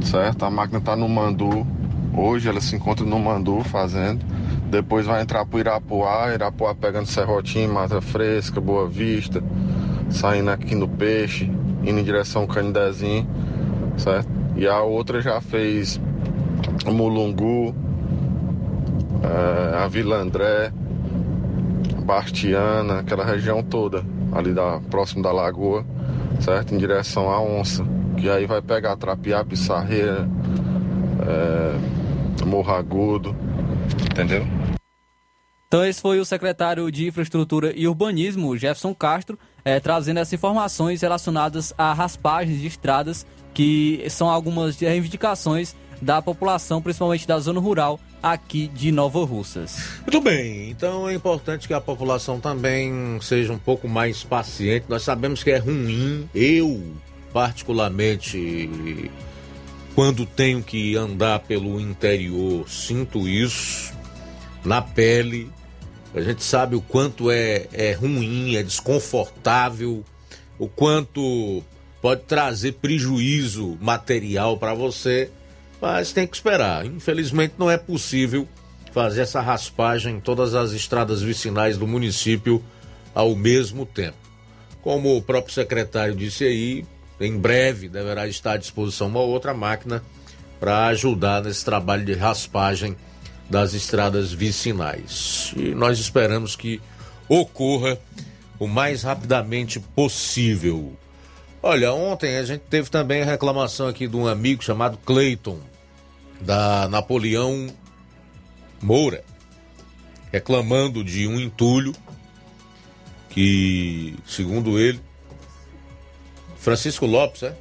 [0.01, 0.43] certo?
[0.43, 1.65] A máquina está no Mandu,
[2.13, 4.25] hoje ela se encontra no Mandu fazendo.
[4.69, 9.43] Depois vai entrar para Irapuá, Irapuá pegando Serrotinho, Mata Fresca, Boa Vista,
[10.09, 11.45] saindo aqui no Peixe,
[11.83, 13.27] indo em direção ao Canidezinho,
[14.01, 14.27] certo?
[14.55, 15.99] E a outra já fez
[16.85, 17.73] Mulungu,
[19.23, 20.71] é, a Vila André,
[22.03, 25.85] Bastiana, aquela região toda, ali da, próximo da lagoa,
[26.39, 26.73] certo?
[26.73, 27.85] Em direção à onça.
[28.17, 30.27] Que aí vai pegar Trapiá, Pissarreira,
[31.25, 33.35] é, Morro Agudo,
[34.11, 34.45] entendeu?
[35.67, 41.01] Então esse foi o secretário de Infraestrutura e Urbanismo, Jefferson Castro, é, trazendo essas informações
[41.01, 47.99] relacionadas a raspagens de estradas, que são algumas reivindicações da população, principalmente da zona rural
[48.21, 49.99] aqui de Nova Russas.
[50.01, 54.85] Muito bem, então é importante que a população também seja um pouco mais paciente.
[54.89, 56.81] Nós sabemos que é ruim, eu
[57.31, 58.69] particularmente,
[59.95, 63.93] quando tenho que andar pelo interior, sinto isso
[64.63, 65.49] na pele.
[66.13, 70.03] A gente sabe o quanto é, é ruim, é desconfortável,
[70.59, 71.63] o quanto
[72.01, 75.29] pode trazer prejuízo material para você
[75.81, 76.85] mas tem que esperar.
[76.85, 78.47] Infelizmente não é possível
[78.93, 82.63] fazer essa raspagem em todas as estradas vicinais do município
[83.15, 84.17] ao mesmo tempo.
[84.81, 86.85] Como o próprio secretário disse aí,
[87.19, 90.03] em breve deverá estar à disposição uma outra máquina
[90.59, 92.95] para ajudar nesse trabalho de raspagem
[93.49, 95.51] das estradas vicinais.
[95.57, 96.79] E nós esperamos que
[97.27, 97.97] ocorra
[98.59, 100.95] o mais rapidamente possível.
[101.63, 105.59] Olha, ontem a gente teve também a reclamação aqui de um amigo chamado Clayton
[106.39, 107.67] da Napoleão
[108.81, 109.23] Moura,
[110.31, 111.93] reclamando de um entulho
[113.29, 114.99] que, segundo ele,
[116.57, 117.55] Francisco Lopes, é?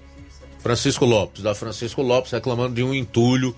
[0.60, 3.54] Francisco Lopes, da Francisco Lopes, reclamando de um entulho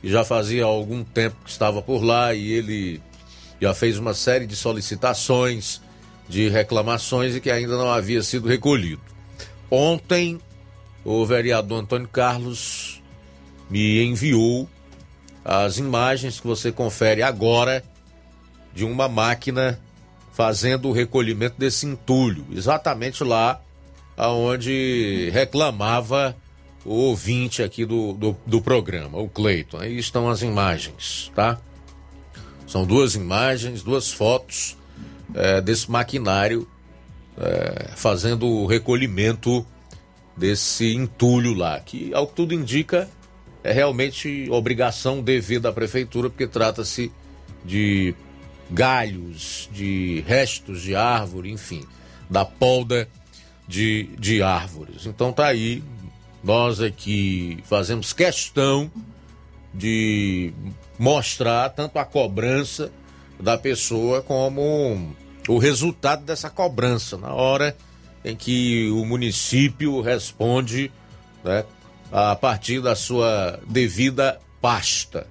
[0.00, 3.02] que já fazia algum tempo que estava por lá e ele
[3.60, 5.82] já fez uma série de solicitações,
[6.26, 9.11] de reclamações e que ainda não havia sido recolhido.
[9.74, 10.38] Ontem,
[11.02, 13.02] o vereador Antônio Carlos
[13.70, 14.68] me enviou
[15.42, 17.82] as imagens que você confere agora
[18.74, 19.80] de uma máquina
[20.34, 23.62] fazendo o recolhimento desse entulho, exatamente lá
[24.14, 26.36] aonde reclamava
[26.84, 29.78] o ouvinte aqui do, do, do, programa, o Cleiton.
[29.78, 31.58] Aí estão as imagens, tá?
[32.66, 34.76] São duas imagens, duas fotos
[35.34, 36.68] é, desse maquinário
[37.38, 39.66] é, fazendo o recolhimento
[40.36, 43.08] desse entulho lá, que ao que tudo indica
[43.62, 47.12] é realmente obrigação devida à prefeitura, porque trata-se
[47.64, 48.14] de
[48.70, 51.86] galhos, de restos de árvore, enfim,
[52.28, 53.08] da polda
[53.68, 55.06] de, de árvores.
[55.06, 55.82] Então tá aí,
[56.42, 58.90] nós aqui fazemos questão
[59.72, 60.52] de
[60.98, 62.90] mostrar tanto a cobrança
[63.40, 65.14] da pessoa como
[65.48, 67.76] o resultado dessa cobrança na hora
[68.24, 70.90] em que o município responde
[71.42, 71.64] né,
[72.10, 75.26] a partir da sua devida pasta.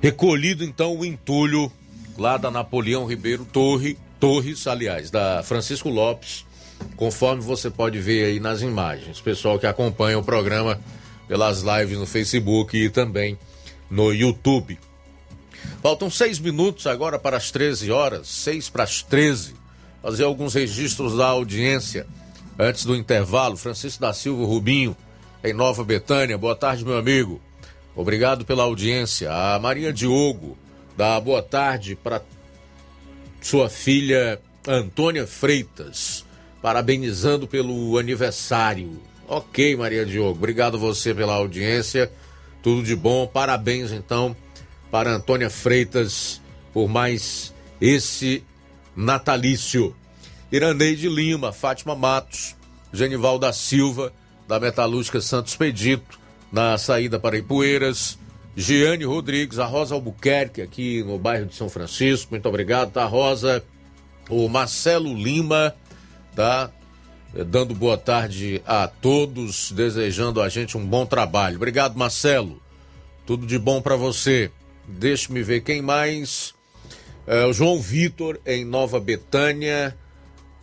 [0.00, 1.72] Recolhido então o entulho
[2.16, 6.44] lá da Napoleão Ribeiro Torre, Torres, aliás, da Francisco Lopes,
[6.96, 9.20] conforme você pode ver aí nas imagens.
[9.20, 10.80] Pessoal que acompanha o programa
[11.26, 13.38] pelas lives no Facebook e também
[13.90, 14.78] no YouTube.
[15.82, 19.54] Faltam seis minutos agora para as 13 horas, seis para as 13.
[20.02, 22.06] Fazer alguns registros da audiência
[22.58, 24.96] Antes do intervalo, Francisco da Silva Rubinho,
[25.44, 26.36] em Nova Betânia.
[26.36, 27.40] Boa tarde, meu amigo.
[27.94, 29.32] Obrigado pela audiência.
[29.32, 30.58] A Maria Diogo
[30.96, 32.20] dá boa tarde para
[33.40, 36.24] sua filha Antônia Freitas,
[36.60, 39.00] parabenizando pelo aniversário.
[39.28, 42.10] Ok, Maria Diogo, obrigado você pela audiência.
[42.60, 43.24] Tudo de bom.
[43.24, 44.34] Parabéns então
[44.90, 46.40] para Antônia Freitas
[46.72, 48.44] por mais esse
[48.94, 49.94] natalício.
[50.50, 52.56] Iraneide Lima, Fátima Matos,
[52.92, 54.12] Genival da Silva,
[54.46, 56.18] da Metalúrgica Santos Pedito,
[56.50, 58.18] na saída para Ipueiras,
[58.56, 62.28] Giane Rodrigues, a Rosa Albuquerque, aqui no bairro de São Francisco.
[62.30, 63.62] Muito obrigado, tá, Rosa?
[64.28, 65.74] O Marcelo Lima,
[66.34, 66.70] tá?
[67.46, 71.56] Dando boa tarde a todos, desejando a gente um bom trabalho.
[71.56, 72.60] Obrigado, Marcelo.
[73.26, 74.50] Tudo de bom para você.
[74.88, 76.54] Deixe-me ver quem mais.
[77.26, 79.96] É, o João Vitor, em Nova Betânia.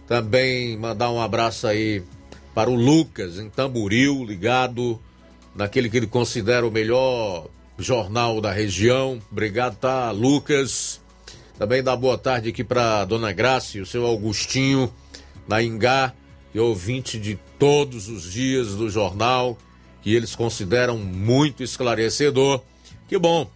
[0.07, 2.03] Também mandar um abraço aí
[2.53, 4.99] para o Lucas, em Tamburil, ligado
[5.55, 7.47] naquele que ele considera o melhor
[7.77, 9.21] jornal da região.
[9.31, 11.01] Obrigado, tá, Lucas.
[11.57, 14.93] Também dá boa tarde aqui para Dona Graça e o seu Augustinho,
[15.47, 16.13] na Ingá,
[16.53, 19.57] e ouvinte de todos os dias do jornal,
[20.01, 22.61] que eles consideram muito esclarecedor.
[23.07, 23.49] Que bom.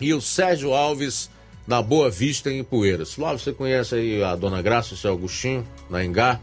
[0.00, 1.30] E o Sérgio Alves,
[1.66, 3.14] na Boa Vista, em Poeiras.
[3.14, 6.40] Flávio, você conhece aí a Dona Graça o seu Augustinho, na Ingá?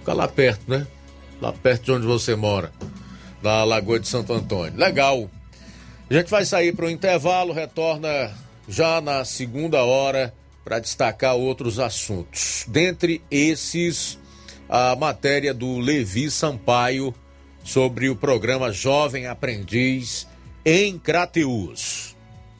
[0.00, 0.86] Fica lá perto, né?
[1.40, 2.72] Lá perto de onde você mora,
[3.42, 4.78] na Lagoa de Santo Antônio.
[4.78, 5.30] Legal.
[6.08, 8.34] A gente vai sair para o intervalo, retorna
[8.68, 10.34] já na segunda hora
[10.64, 12.64] para destacar outros assuntos.
[12.68, 14.18] Dentre esses,
[14.68, 17.14] a matéria do Levi Sampaio
[17.64, 20.26] sobre o programa Jovem Aprendiz
[20.64, 22.09] em Crateus.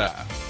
[0.00, 0.49] Yeah.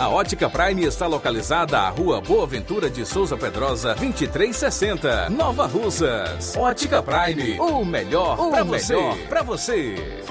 [0.00, 6.56] A Ótica Prime está localizada à Rua Boa Ventura de Souza Pedrosa, 2360, Nova Russas.
[6.56, 8.96] Ótica Prime, o melhor para você.
[9.28, 10.24] Pra você.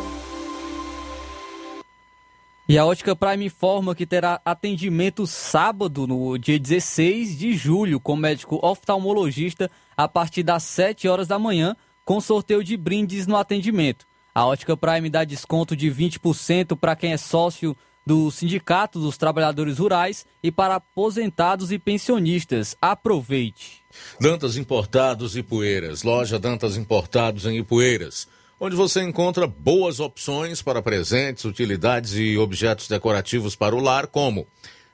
[2.67, 8.17] E a Ótica Prime informa que terá atendimento sábado, no dia 16 de julho, com
[8.17, 11.73] médico oftalmologista a partir das 7 horas da manhã,
[12.03, 14.05] com sorteio de brindes no atendimento.
[14.35, 17.77] A Ótica Prime dá desconto de 20% para quem é sócio
[18.09, 22.75] do Sindicato dos Trabalhadores Rurais e para aposentados e pensionistas.
[22.81, 23.83] Aproveite.
[24.19, 26.01] Dantas Importados e Poeiras.
[26.01, 28.27] Loja Dantas Importados em Ipueiras,
[28.59, 34.47] onde você encontra boas opções para presentes, utilidades e objetos decorativos para o lar, como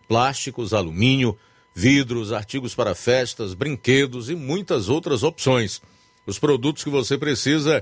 [0.10, 1.38] plásticos, alumínio,
[1.74, 5.82] vidros, artigos para festas, brinquedos e muitas outras opções.
[6.28, 7.82] Os produtos que você precisa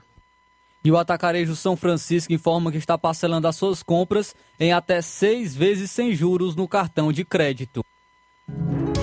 [0.83, 5.55] E o Atacarejo São Francisco informa que está parcelando as suas compras em até seis
[5.55, 7.83] vezes sem juros no cartão de crédito.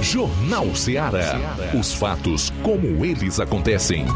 [0.03, 1.57] Jornal Ceará.
[1.79, 4.07] Os fatos como eles acontecem.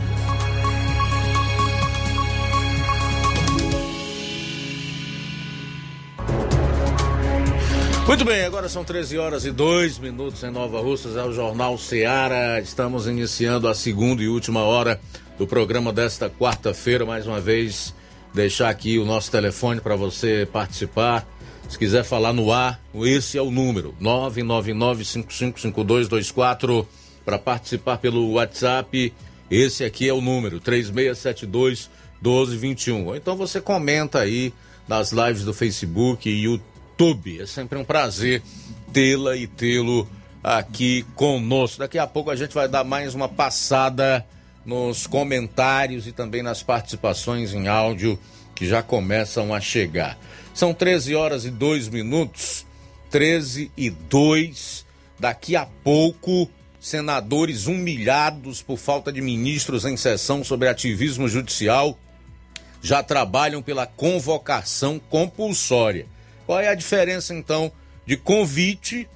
[8.06, 11.78] Muito bem, agora são 13 horas e 2 minutos em Nova Russas, é o Jornal
[11.78, 12.60] Ceará.
[12.60, 15.00] Estamos iniciando a segunda e última hora
[15.42, 17.04] do programa desta quarta-feira.
[17.04, 17.92] Mais uma vez,
[18.32, 21.26] deixar aqui o nosso telefone para você participar.
[21.68, 26.86] Se quiser falar no ar, esse é o número: 999-555224.
[27.24, 29.12] Para participar pelo WhatsApp,
[29.50, 31.90] esse aqui é o número: 3672
[32.22, 33.06] 1221.
[33.06, 34.54] Ou então você comenta aí
[34.86, 37.40] nas lives do Facebook e YouTube.
[37.40, 38.44] É sempre um prazer
[38.92, 40.08] tê-la e tê-lo
[40.40, 41.80] aqui conosco.
[41.80, 44.24] Daqui a pouco a gente vai dar mais uma passada
[44.64, 48.18] nos comentários e também nas participações em áudio
[48.54, 50.18] que já começam a chegar.
[50.54, 52.66] São 13 horas e 2 minutos,
[53.10, 54.84] 13 e 2.
[55.18, 56.50] Daqui a pouco,
[56.80, 61.98] senadores humilhados por falta de ministros em sessão sobre ativismo judicial
[62.82, 66.06] já trabalham pela convocação compulsória.
[66.44, 67.70] Qual é a diferença então
[68.04, 69.08] de convite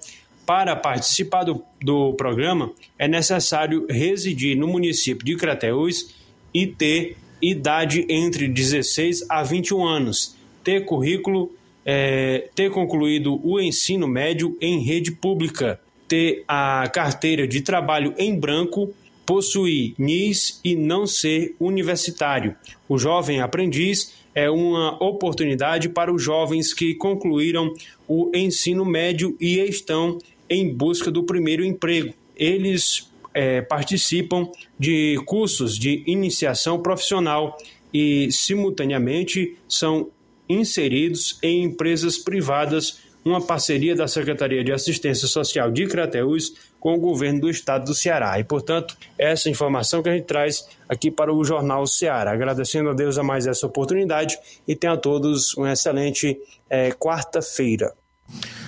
[0.46, 6.14] Para participar do, do programa, é necessário residir no município de Crateús
[6.54, 11.52] e ter idade entre 16 a 21 anos, ter currículo,
[11.84, 18.38] é, ter concluído o ensino médio em rede pública, ter a carteira de trabalho em
[18.38, 18.92] branco,
[19.28, 22.56] possuir NIS e não ser universitário.
[22.88, 27.74] O jovem aprendiz é uma oportunidade para os jovens que concluíram
[28.08, 30.16] o ensino médio e estão
[30.48, 32.14] em busca do primeiro emprego.
[32.34, 37.58] Eles é, participam de cursos de iniciação profissional
[37.92, 40.08] e, simultaneamente, são
[40.48, 46.98] inseridos em empresas privadas, uma parceria da Secretaria de Assistência Social de Crateús com o
[46.98, 48.38] governo do estado do Ceará.
[48.38, 52.32] E, portanto, essa informação que a gente traz aqui para o Jornal Ceará.
[52.32, 56.38] Agradecendo a Deus a mais essa oportunidade e tenham a todos uma excelente
[56.70, 57.92] é, quarta-feira.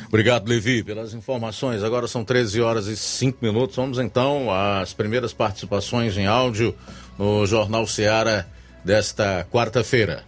[0.08, 1.84] Obrigado, Levi, pelas informações.
[1.84, 3.76] Agora são 13 horas e 5 minutos.
[3.76, 6.74] Vamos então às primeiras participações em áudio
[7.16, 8.48] no Jornal Seara
[8.84, 10.24] desta quarta-feira.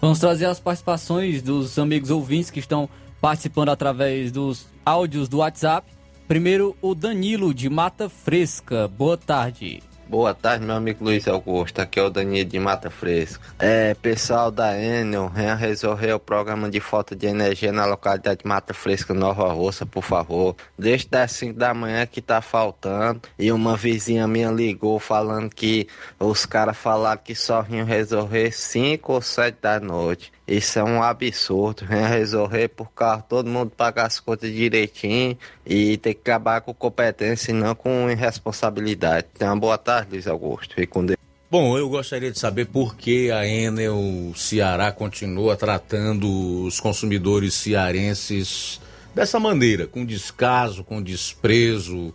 [0.00, 2.88] Vamos trazer as participações dos amigos ouvintes que estão
[3.20, 5.86] participando através dos áudios do WhatsApp.
[6.28, 8.88] Primeiro, o Danilo de Mata Fresca.
[8.88, 9.82] Boa tarde.
[10.08, 11.80] Boa tarde, meu amigo Luiz Augusto.
[11.80, 13.44] Aqui é o Danilo de Mata Fresca.
[13.58, 18.46] É, pessoal da Enel, venha resolver o programa de falta de energia na localidade de
[18.46, 20.54] Mata Fresca, Nova Roça, por favor.
[20.78, 23.22] Desde as 5 da manhã que tá faltando.
[23.36, 25.88] E uma vizinha minha ligou falando que
[26.20, 30.32] os caras falaram que só vinham resolver 5 ou 7 da noite.
[30.46, 31.84] Isso é um absurdo.
[31.86, 36.72] Venha resolver por carro, todo mundo pagar as contas direitinho e ter que acabar com
[36.72, 39.26] competência e não com irresponsabilidade.
[39.36, 40.74] Tenha uma boa tarde, Luiz Augusto.
[40.74, 41.16] Fique com Deus.
[41.50, 48.80] Bom, eu gostaria de saber por que a Enel Ceará continua tratando os consumidores cearenses
[49.14, 52.12] dessa maneira, com descaso, com desprezo,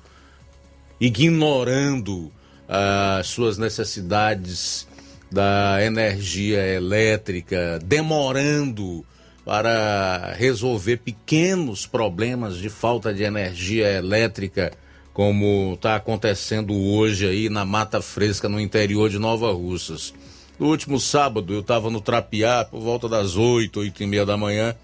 [1.00, 2.32] ignorando
[2.68, 4.88] as suas necessidades
[5.32, 9.06] da energia elétrica, demorando
[9.46, 14.74] para resolver pequenos problemas de falta de energia elétrica,
[15.14, 20.14] como está acontecendo hoje aí na Mata Fresca, no interior de Nova Russas.
[20.60, 24.38] No último sábado eu estava no Trapiá, por volta das 8, 8 e meia da
[24.38, 24.76] manhã,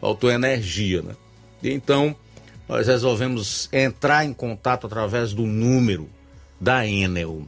[0.00, 1.16] faltou energia, né?
[1.62, 2.14] E então
[2.68, 6.08] nós resolvemos entrar em contato através do número
[6.60, 7.46] da Enel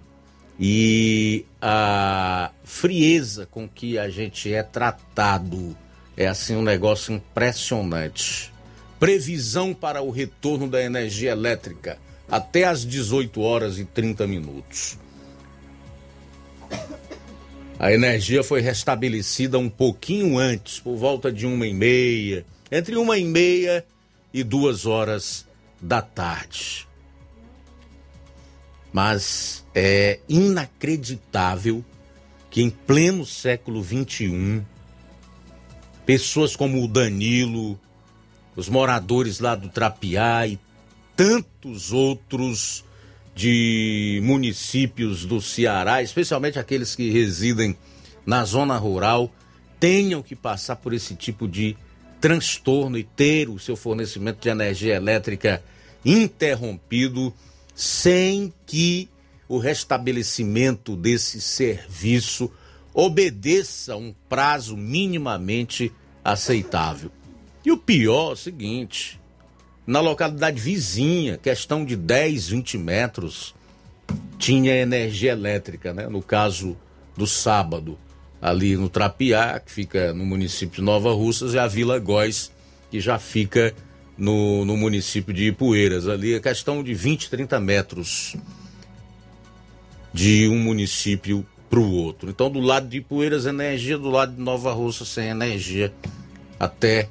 [0.59, 5.77] e a frieza com que a gente é tratado
[6.17, 8.53] é assim um negócio impressionante.
[8.99, 11.99] Previsão para o retorno da energia elétrica
[12.29, 14.99] até às 18 horas e 30 minutos.
[17.79, 23.19] A energia foi restabelecida um pouquinho antes, por volta de uma e meia, entre uma
[23.19, 23.85] e meia
[24.33, 25.47] e duas horas
[25.81, 26.86] da tarde.
[28.97, 31.85] Mas é inacreditável
[32.49, 34.63] que em pleno século XXI,
[36.07, 37.79] pessoas como o Danilo,
[38.57, 40.59] os moradores lá do Trapiá e
[41.15, 42.87] tantos outros
[43.35, 47.77] de municípios do Ceará, especialmente aqueles que residem
[48.25, 49.31] na zona rural,
[49.79, 51.77] tenham que passar por esse tipo de
[52.19, 55.63] transtorno e ter o seu fornecimento de energia elétrica
[56.03, 57.35] interrompido
[57.77, 59.09] sem que
[59.47, 62.51] o restabelecimento desse serviço
[62.95, 65.93] obedeça um prazo minimamente
[66.25, 67.13] aceitável.
[67.65, 69.21] E o pior é o seguinte:
[69.87, 73.55] na localidade vizinha, questão de 10, 20 metros,
[74.39, 76.09] tinha energia elétrica, né?
[76.09, 76.77] No caso
[77.15, 77.99] do sábado,
[78.41, 82.51] ali no Trapiá, que fica no município de Nova Russas, e a Vila Góis,
[82.91, 83.75] que já fica
[84.17, 86.09] no, no município de Ipueiras.
[86.09, 88.37] Ali é questão de 20, 30 metros
[90.13, 92.31] de um município para o outro.
[92.31, 95.93] Então, do lado de Ipueiras, energia, do lado de Nova Russa, sem energia,
[96.59, 97.09] até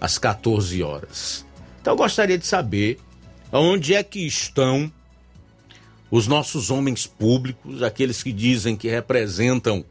[0.00, 1.46] às 14 horas.
[1.80, 2.98] Então, eu gostaria de saber
[3.50, 4.92] onde é que estão
[6.10, 9.84] os nossos homens públicos, aqueles que dizem que representam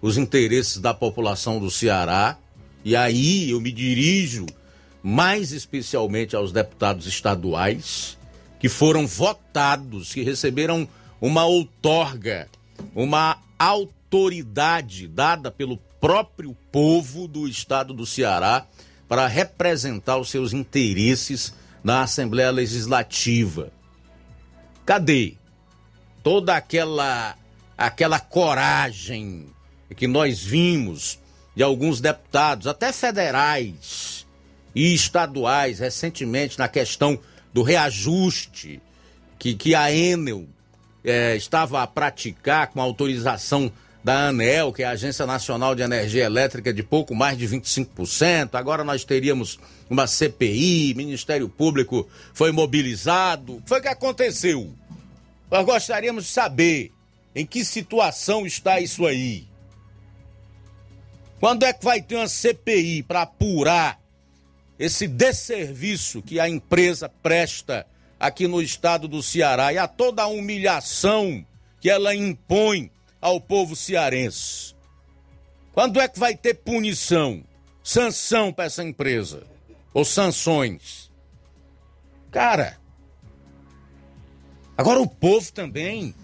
[0.00, 2.38] os interesses da população do Ceará.
[2.84, 4.46] E aí eu me dirijo
[5.02, 8.18] mais especialmente aos deputados estaduais
[8.58, 10.86] que foram votados, que receberam
[11.20, 12.48] uma outorga,
[12.94, 18.66] uma autoridade dada pelo próprio povo do estado do Ceará
[19.08, 23.72] para representar os seus interesses na Assembleia Legislativa.
[24.84, 25.34] Cadê
[26.22, 27.36] toda aquela
[27.76, 29.46] aquela coragem
[29.96, 31.18] que nós vimos
[31.56, 34.19] de alguns deputados, até federais
[34.74, 37.18] e estaduais, recentemente na questão
[37.52, 38.80] do reajuste
[39.38, 40.46] que, que a Enel
[41.02, 43.72] é, estava a praticar com autorização
[44.04, 48.54] da ANEL, que é a Agência Nacional de Energia Elétrica, de pouco mais de 25%.
[48.54, 49.58] Agora nós teríamos
[49.88, 53.56] uma CPI, Ministério Público foi mobilizado.
[53.56, 54.72] O que foi que aconteceu?
[55.50, 56.92] Nós gostaríamos de saber
[57.34, 59.46] em que situação está isso aí.
[61.38, 63.98] Quando é que vai ter uma CPI para apurar
[64.80, 67.86] esse desserviço que a empresa presta
[68.18, 71.46] aqui no estado do Ceará e a toda a humilhação
[71.78, 74.74] que ela impõe ao povo cearense?
[75.74, 77.44] Quando é que vai ter punição,
[77.84, 79.42] sanção para essa empresa?
[79.92, 81.10] Ou sanções?
[82.30, 82.80] Cara,
[84.78, 86.14] agora o povo também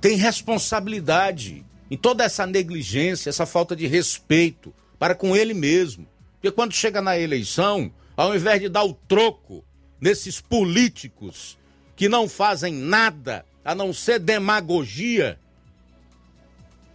[0.00, 6.04] tem responsabilidade em toda essa negligência, essa falta de respeito para com ele mesmo.
[6.48, 9.62] Porque quando chega na eleição, ao invés de dar o troco
[10.00, 11.58] nesses políticos
[11.94, 15.38] que não fazem nada a não ser demagogia,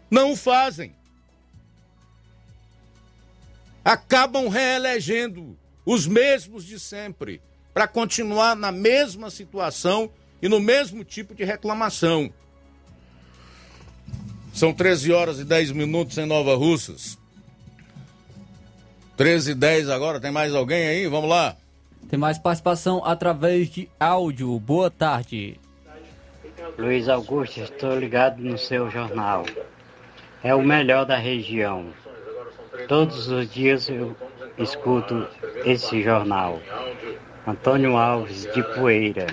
[0.10, 0.96] não fazem.
[3.86, 7.40] Acabam reelegendo os mesmos de sempre
[7.76, 10.10] para continuar na mesma situação
[10.42, 12.34] e no mesmo tipo de reclamação.
[14.52, 17.22] São 13 horas e 10 minutos em Nova Russas.
[19.16, 21.08] 13 e 10 agora, tem mais alguém aí?
[21.08, 21.56] Vamos lá.
[22.10, 24.60] Tem mais participação através de áudio.
[24.60, 25.60] Boa tarde.
[26.78, 29.46] Luiz Augusto, estou ligado no seu jornal.
[30.44, 31.86] É o melhor da região.
[32.88, 34.16] Todos os dias eu
[34.58, 35.28] escuto
[35.64, 36.60] esse jornal.
[37.46, 39.28] Antônio Alves, de Poeira.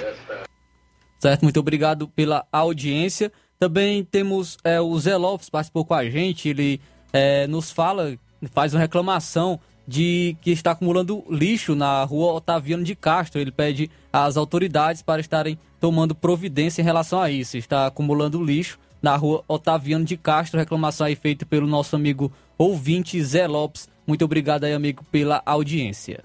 [1.18, 3.32] Certo, muito obrigado pela audiência.
[3.58, 6.80] Também temos é, o Zé Lopes, participou com a gente, ele
[7.12, 8.16] é, nos fala,
[8.52, 9.60] faz uma reclamação
[9.90, 13.40] de que está acumulando lixo na rua Otaviano de Castro.
[13.40, 17.56] Ele pede às autoridades para estarem tomando providência em relação a isso.
[17.56, 20.60] Está acumulando lixo na rua Otaviano de Castro.
[20.60, 23.88] Reclamação aí feita pelo nosso amigo ouvinte Zé Lopes.
[24.06, 26.22] Muito obrigado aí, amigo, pela audiência.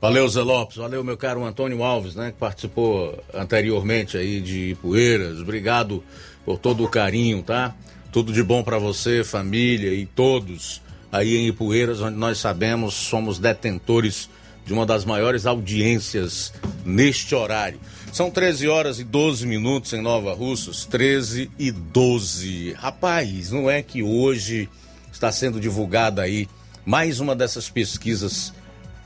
[0.00, 0.78] Valeu, Zé Lopes.
[0.78, 2.32] Valeu, meu caro Antônio Alves, né?
[2.32, 5.40] Que participou anteriormente aí de Poeiras.
[5.40, 6.02] Obrigado
[6.44, 7.76] por todo o carinho, tá?
[8.10, 13.38] Tudo de bom para você, família e todos aí em Ipueiras, onde nós sabemos somos
[13.38, 14.28] detentores
[14.64, 16.52] de uma das maiores audiências
[16.84, 17.80] neste horário.
[18.12, 22.72] São 13 horas e 12 minutos em Nova Russas, 13 e 12.
[22.72, 24.68] Rapaz, não é que hoje
[25.12, 26.48] está sendo divulgada aí
[26.84, 28.52] mais uma dessas pesquisas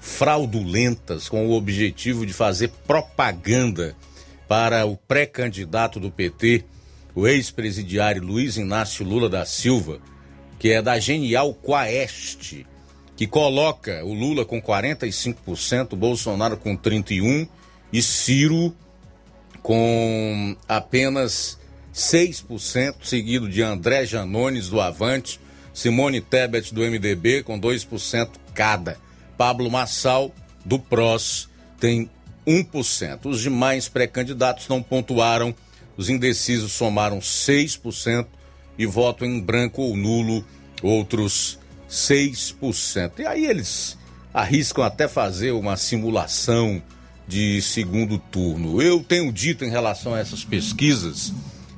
[0.01, 3.97] fraudulentas com o objetivo de fazer propaganda
[4.49, 6.65] para o pré-candidato do PT,
[7.15, 10.01] o ex-presidiário Luiz Inácio Lula da Silva,
[10.63, 12.65] que é da Genial Quaest,
[13.17, 17.49] que coloca o Lula com 45%, Bolsonaro com 31%
[17.93, 18.73] e Ciro
[19.61, 21.59] com apenas
[21.93, 25.41] 6%, seguido de André Janones do Avante,
[25.75, 28.97] Simone Tebet do MDB com 2% cada.
[29.37, 30.33] Pablo Massal
[30.65, 31.49] do PROS
[31.81, 32.09] tem
[32.47, 33.27] 1%.
[33.27, 35.53] Os demais pré-candidatos não pontuaram
[35.97, 38.27] os indecisos somaram 6%
[38.79, 40.45] e voto em branco ou nulo,
[40.83, 41.59] outros
[41.91, 43.19] 6%.
[43.19, 43.99] E aí eles
[44.33, 46.83] arriscam até fazer uma simulação
[47.27, 48.81] de segundo turno.
[48.81, 51.33] Eu tenho dito em relação a essas pesquisas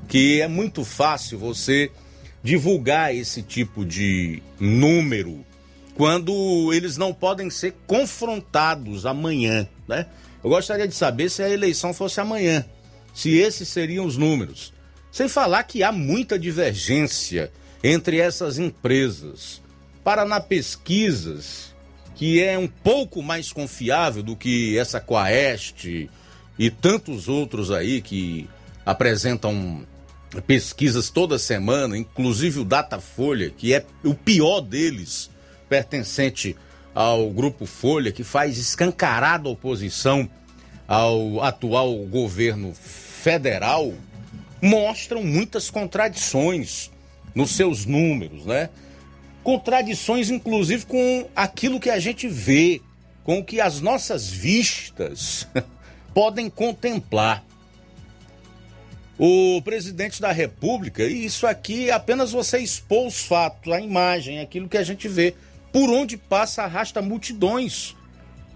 [0.08, 1.90] que é muito fácil você
[2.42, 5.44] divulgar esse tipo de número
[5.94, 10.06] quando eles não podem ser confrontados amanhã, né?
[10.42, 12.64] Eu gostaria de saber se a eleição fosse amanhã
[13.14, 14.73] se esses seriam os números.
[15.14, 17.52] Sem falar que há muita divergência
[17.84, 19.62] entre essas empresas.
[20.02, 21.72] Paraná Pesquisas,
[22.16, 26.08] que é um pouco mais confiável do que essa Quaest
[26.58, 28.50] e tantos outros aí que
[28.84, 29.86] apresentam
[30.48, 35.30] pesquisas toda semana, inclusive o Datafolha, que é o pior deles,
[35.68, 36.56] pertencente
[36.92, 40.28] ao grupo Folha, que faz escancarada oposição
[40.88, 43.94] ao atual governo federal
[44.64, 46.90] mostram muitas contradições
[47.34, 48.70] nos seus números, né?
[49.42, 52.80] Contradições, inclusive, com aquilo que a gente vê,
[53.22, 55.46] com o que as nossas vistas
[56.14, 57.44] podem contemplar.
[59.18, 64.68] O presidente da República, e isso aqui apenas você expor os fatos, a imagem, aquilo
[64.68, 65.34] que a gente vê.
[65.70, 67.94] Por onde passa, arrasta multidões.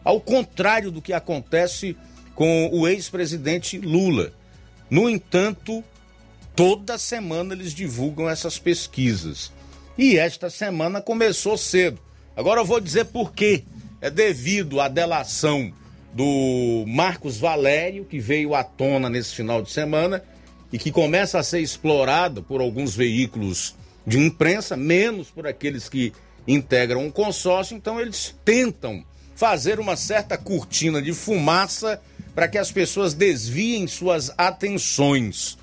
[0.03, 1.95] Ao contrário do que acontece
[2.35, 4.33] com o ex-presidente Lula.
[4.89, 5.85] No entanto,
[6.59, 9.53] toda semana eles divulgam essas pesquisas.
[9.97, 12.01] E esta semana começou cedo.
[12.37, 13.63] Agora eu vou dizer por quê.
[14.01, 15.73] É devido à delação
[16.13, 20.21] do Marcos Valério, que veio à tona nesse final de semana
[20.73, 26.13] e que começa a ser explorado por alguns veículos de imprensa, menos por aqueles que
[26.45, 29.05] integram um consórcio, então eles tentam
[29.37, 32.03] fazer uma certa cortina de fumaça
[32.35, 35.58] para que as pessoas desviem suas atenções.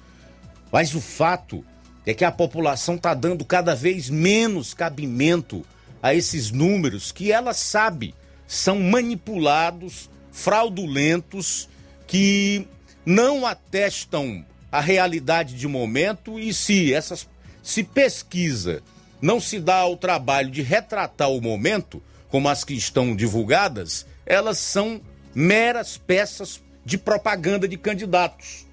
[0.71, 1.63] Mas o fato
[2.05, 5.65] é que a população está dando cada vez menos cabimento
[6.01, 8.13] a esses números que ela sabe
[8.47, 11.67] são manipulados, fraudulentos,
[12.05, 12.67] que
[13.05, 17.27] não atestam a realidade de momento e se essas
[17.63, 18.83] se pesquisa
[19.21, 24.57] não se dá ao trabalho de retratar o momento, como as que estão divulgadas, elas
[24.57, 25.01] são
[25.33, 28.64] meras peças de propaganda de candidatos,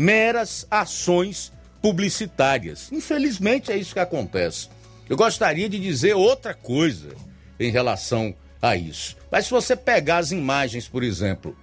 [0.00, 2.90] meras ações publicitárias.
[2.90, 4.70] Infelizmente é isso que acontece.
[5.06, 7.14] Eu gostaria de dizer outra coisa
[7.58, 9.14] em relação a isso.
[9.30, 11.54] Mas se você pegar as imagens, por exemplo,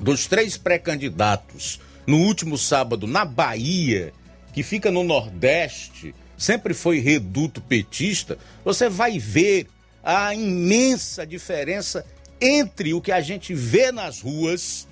[0.00, 4.14] dos três pré-candidatos no último sábado na Bahia,
[4.54, 9.66] que fica no Nordeste, sempre foi reduto petista, você vai ver
[10.02, 12.02] a imensa diferença
[12.40, 14.88] entre o que a gente vê nas ruas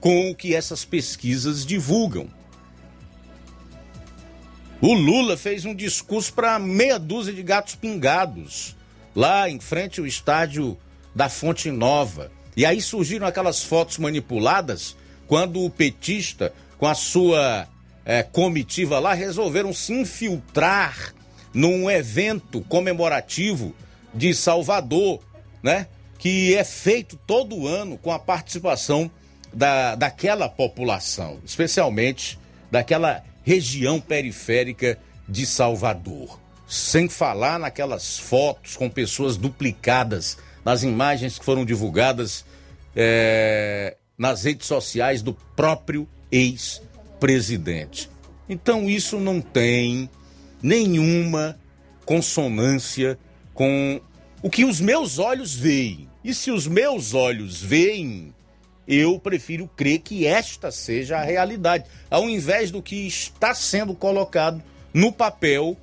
[0.00, 2.28] com o que essas pesquisas divulgam.
[4.80, 8.76] O Lula fez um discurso para meia dúzia de gatos pingados,
[9.14, 10.78] lá em frente ao estádio
[11.14, 12.30] da Fonte Nova.
[12.56, 14.96] E aí surgiram aquelas fotos manipuladas
[15.26, 17.68] quando o petista, com a sua
[18.04, 21.12] é, comitiva lá, resolveram se infiltrar
[21.52, 23.74] num evento comemorativo
[24.14, 25.20] de Salvador,
[25.62, 25.88] né?
[26.18, 29.10] Que é feito todo ano com a participação
[29.52, 32.38] da, daquela população, especialmente
[32.70, 36.38] daquela região periférica de Salvador.
[36.66, 42.44] Sem falar naquelas fotos com pessoas duplicadas, nas imagens que foram divulgadas
[42.94, 48.10] é, nas redes sociais do próprio ex-presidente.
[48.48, 50.10] Então isso não tem
[50.62, 51.58] nenhuma
[52.04, 53.18] consonância
[53.54, 54.00] com
[54.42, 56.08] o que os meus olhos veem.
[56.24, 58.34] E se os meus olhos veem,
[58.88, 64.62] eu prefiro crer que esta seja a realidade, ao invés do que está sendo colocado
[64.94, 65.76] no papel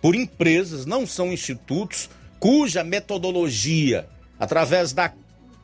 [0.00, 5.12] por empresas, não são institutos, cuja metodologia, através da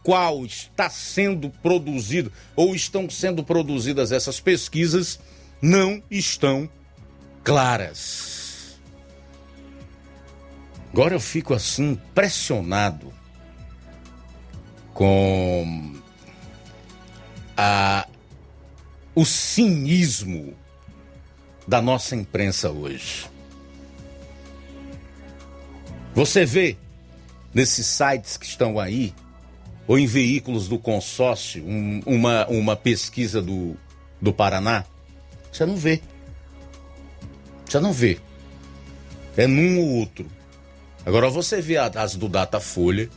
[0.02, 5.20] qual está sendo produzido ou estão sendo produzidas essas pesquisas
[5.62, 6.68] não estão
[7.44, 8.80] claras.
[10.92, 13.12] Agora eu fico assim impressionado
[14.92, 15.99] com
[17.62, 18.08] a
[19.14, 20.54] o cinismo
[21.68, 23.28] da nossa imprensa hoje.
[26.14, 26.78] Você vê
[27.52, 29.12] nesses sites que estão aí
[29.86, 33.76] ou em veículos do consórcio, um, uma, uma pesquisa do,
[34.22, 34.84] do Paraná,
[35.52, 36.00] você não vê.
[37.66, 38.18] Você não vê.
[39.36, 40.26] É num ou outro.
[41.04, 43.10] Agora você vê as do Datafolha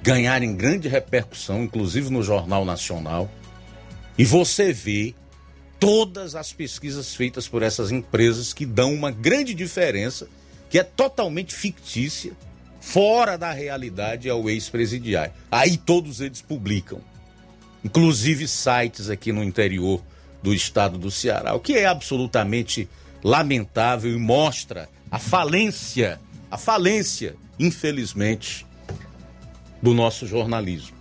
[0.00, 3.28] ganharem grande repercussão, inclusive no Jornal Nacional,
[4.20, 5.14] e você vê
[5.78, 10.28] todas as pesquisas feitas por essas empresas que dão uma grande diferença,
[10.68, 12.32] que é totalmente fictícia,
[12.82, 15.32] fora da realidade ao ex-presidiário.
[15.50, 17.00] Aí todos eles publicam,
[17.82, 20.02] inclusive sites aqui no interior
[20.42, 22.86] do estado do Ceará, o que é absolutamente
[23.24, 28.66] lamentável e mostra a falência, a falência, infelizmente,
[29.80, 30.99] do nosso jornalismo.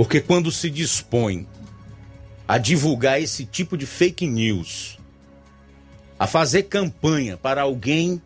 [0.00, 1.46] Porque quando se dispõe
[2.48, 4.98] a divulgar esse tipo de fake news,
[6.18, 8.18] a fazer campanha para alguém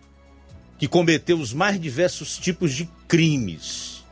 [0.79, 4.05] que cometeu os mais diversos tipos de crimes,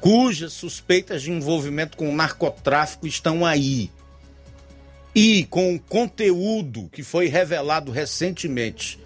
[0.00, 3.88] cujas suspeitas de envolvimento com narcotráfico estão aí.
[5.14, 8.98] E com o conteúdo que foi revelado recentemente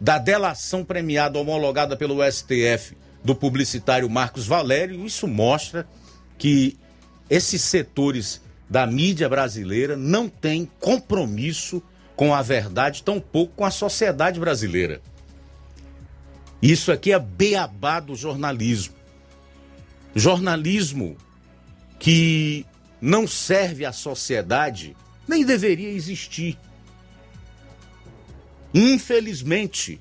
[0.00, 5.86] da delação premiada homologada pelo STF do publicitário Marcos Valério, isso mostra
[6.38, 6.76] que
[7.28, 11.82] esses setores da mídia brasileira não têm compromisso
[12.14, 15.00] com a verdade, tampouco com a sociedade brasileira.
[16.60, 18.94] Isso aqui é beabá do jornalismo.
[20.14, 21.16] Jornalismo
[21.98, 22.64] que
[23.00, 24.96] não serve à sociedade
[25.28, 26.58] nem deveria existir.
[28.72, 30.00] Infelizmente,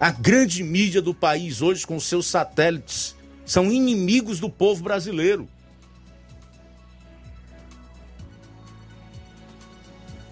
[0.00, 3.14] a grande mídia do país hoje, com seus satélites,
[3.44, 5.48] são inimigos do povo brasileiro.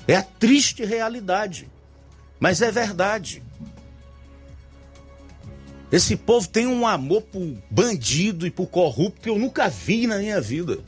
[0.07, 1.69] É a triste realidade,
[2.39, 3.43] mas é verdade.
[5.93, 10.19] Esse povo tem um amor por bandido e por corrupto que eu nunca vi na
[10.19, 10.79] minha vida.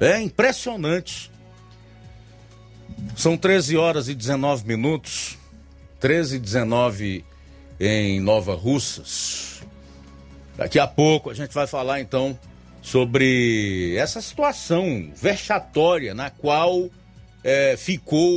[0.00, 1.30] É impressionante.
[3.14, 5.38] São 13 horas e 19 minutos.
[6.00, 7.24] 13 e 19
[7.78, 9.59] em Nova Russas.
[10.60, 12.38] Daqui a pouco a gente vai falar então
[12.82, 16.90] sobre essa situação vexatória na qual
[17.42, 18.30] é, ficou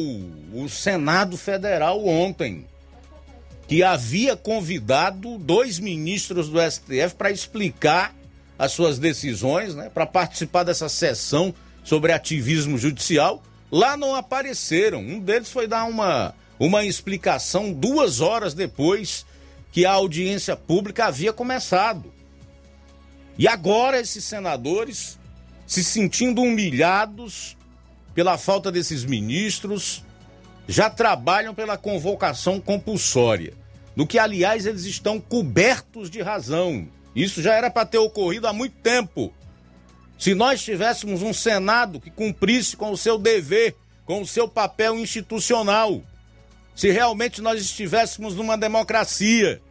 [0.54, 2.66] o Senado Federal ontem,
[3.68, 8.16] que havia convidado dois ministros do STF para explicar
[8.58, 13.44] as suas decisões, né, para participar dessa sessão sobre ativismo judicial.
[13.70, 15.02] Lá não apareceram.
[15.02, 19.26] Um deles foi dar uma, uma explicação duas horas depois
[19.74, 22.14] que a audiência pública havia começado.
[23.40, 25.20] E agora esses senadores,
[25.66, 27.58] se sentindo humilhados,
[28.14, 30.06] pela falta desses ministros,
[30.68, 33.56] já trabalham pela convocação compulsória,
[33.96, 36.88] no que, aliás, eles estão cobertos de razão.
[37.16, 39.34] Isso já era para ter ocorrido há muito tempo.
[40.20, 43.76] Se nós tivéssemos um Senado que cumprisse com o seu dever,
[44.06, 46.00] com o seu papel institucional,
[46.76, 49.62] se realmente nós estivéssemos numa democracia,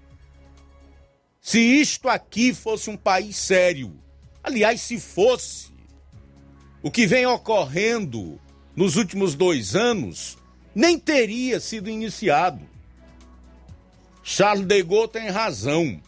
[1.40, 3.98] se isto aqui fosse um país sério,
[4.42, 5.72] aliás, se fosse,
[6.82, 8.40] o que vem ocorrendo
[8.74, 10.38] nos últimos dois anos
[10.74, 12.66] nem teria sido iniciado.
[14.22, 16.00] Charles de Gaulle tem razão.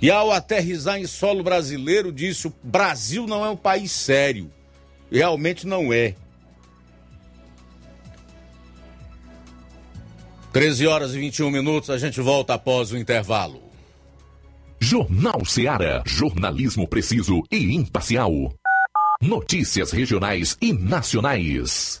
[0.00, 4.52] E ao aterrizar em solo brasileiro, disse: o Brasil não é um país sério.
[5.10, 6.14] Realmente não é.
[10.56, 13.60] 13 horas e 21 minutos, a gente volta após o intervalo.
[14.80, 16.02] Jornal Seara.
[16.06, 18.32] Jornalismo preciso e imparcial.
[19.20, 22.00] Notícias regionais e nacionais.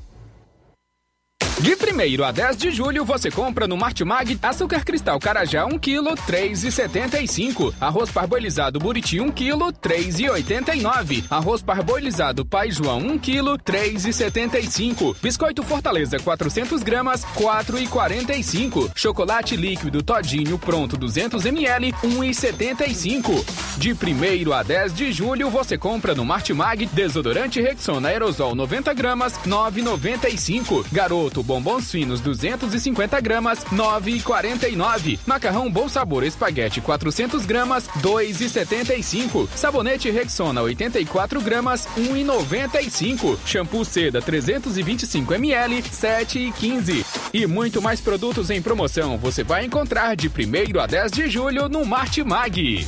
[1.61, 6.15] De 1 a 10 de julho, você compra no Martimag açúcar cristal Carajá 1 kg
[6.27, 7.71] 3,75.
[7.79, 11.23] Arroz parboilizado Buriti 1 kg 3,89.
[11.29, 15.15] Arroz parboilizado Pai João 1 kg 3,75.
[15.21, 18.89] Biscoito Fortaleza 400 gramas 4,45.
[18.95, 23.45] Chocolate líquido Todinho pronto 200 ml 1,75.
[23.77, 29.33] De 1 a 10 de julho, você compra no Martimag desodorante Rexona aerosol 90 gramas
[29.45, 30.85] 9,95.
[30.91, 35.19] Garoto bombons finos 250 gramas, 9,49.
[35.27, 39.49] Macarrão Bom Sabor Espaguete 400 gramas, 2,75.
[39.53, 43.37] Sabonete Rexona 84 gramas, 1,95.
[43.45, 47.05] Shampoo Seda 325 ml, 7,15.
[47.33, 51.67] E muito mais produtos em promoção você vai encontrar de 1 a 10 de julho
[51.67, 52.87] no Martimag.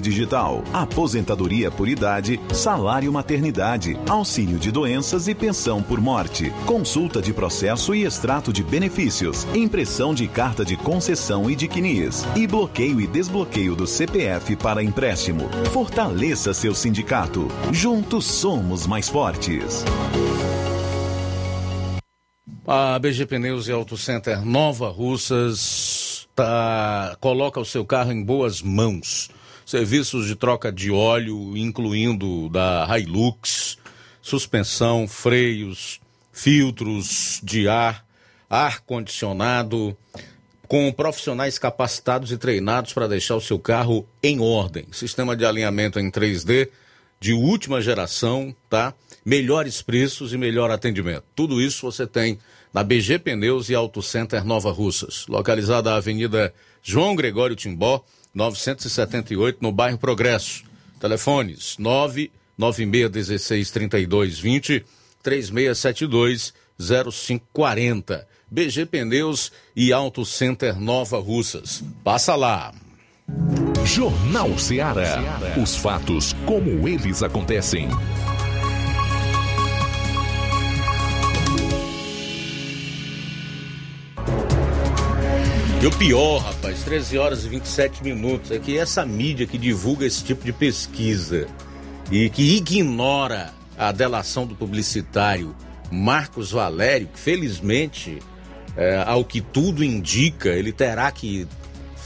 [0.00, 7.32] Digital, aposentadoria por idade, salário maternidade, auxílio de doenças e pensão por morte, consulta de
[7.32, 13.00] processo e extrato de benefícios, impressão de carta de concessão e de CNIS, e bloqueio
[13.00, 15.48] e desbloqueio do CPF para empréstimo.
[15.72, 17.48] Fortaleça seu sindicato.
[17.72, 19.84] Juntos somos mais fortes.
[22.66, 28.60] A BG Pneus e Auto Center Nova Russas tá, coloca o seu carro em boas
[28.60, 29.30] mãos
[29.66, 33.76] serviços de troca de óleo, incluindo da Hilux,
[34.22, 36.00] suspensão, freios,
[36.32, 38.06] filtros de ar,
[38.48, 39.96] ar-condicionado,
[40.68, 44.86] com profissionais capacitados e treinados para deixar o seu carro em ordem.
[44.92, 46.68] Sistema de alinhamento em 3D
[47.18, 48.94] de última geração, tá?
[49.24, 51.24] Melhores preços e melhor atendimento.
[51.34, 52.38] Tudo isso você tem
[52.72, 58.04] na BG Pneus e Auto Center Nova Russas, localizada na Avenida João Gregório Timbó,
[58.36, 60.62] 978, no bairro Progresso.
[61.00, 64.84] Telefones 99616 3220
[65.22, 68.28] 3672 0540.
[68.48, 71.82] BG Pneus e Auto Center Nova Russas.
[72.04, 72.72] Passa lá.
[73.84, 75.18] Jornal Ceará.
[75.60, 77.88] Os fatos como eles acontecem.
[85.86, 90.04] E o pior, rapaz, 13 horas e 27 minutos, é que essa mídia que divulga
[90.04, 91.46] esse tipo de pesquisa
[92.10, 95.54] e que ignora a delação do publicitário
[95.88, 98.18] Marcos Valério, que felizmente,
[98.76, 101.46] é, ao que tudo indica, ele terá que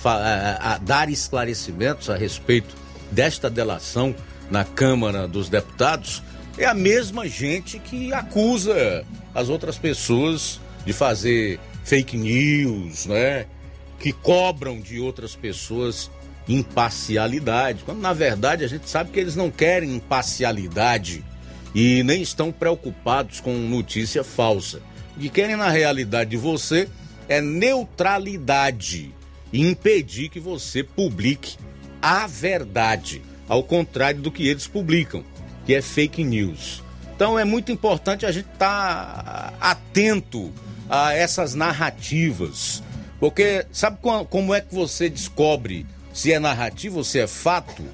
[0.05, 2.77] a, a, dar esclarecimentos a respeito
[3.11, 4.15] desta delação
[4.51, 6.23] na Câmara dos Deputados,
[6.59, 13.47] é a mesma gente que acusa as outras pessoas de fazer fake news, né?
[14.01, 16.10] Que cobram de outras pessoas
[16.48, 21.24] imparcialidade, quando na verdade a gente sabe que eles não querem imparcialidade
[21.74, 24.82] e nem estão preocupados com notícia falsa.
[25.16, 26.89] O que querem na realidade de você
[27.28, 29.14] é neutralidade
[29.52, 31.56] e impedir que você publique
[32.02, 35.22] a verdade, ao contrário do que eles publicam,
[35.66, 36.82] que é fake news.
[37.14, 40.51] Então é muito importante a gente estar tá atento
[40.89, 42.82] a essas narrativas
[43.20, 43.98] porque sabe
[44.30, 47.84] como é que você descobre se é narrativa ou se é fato?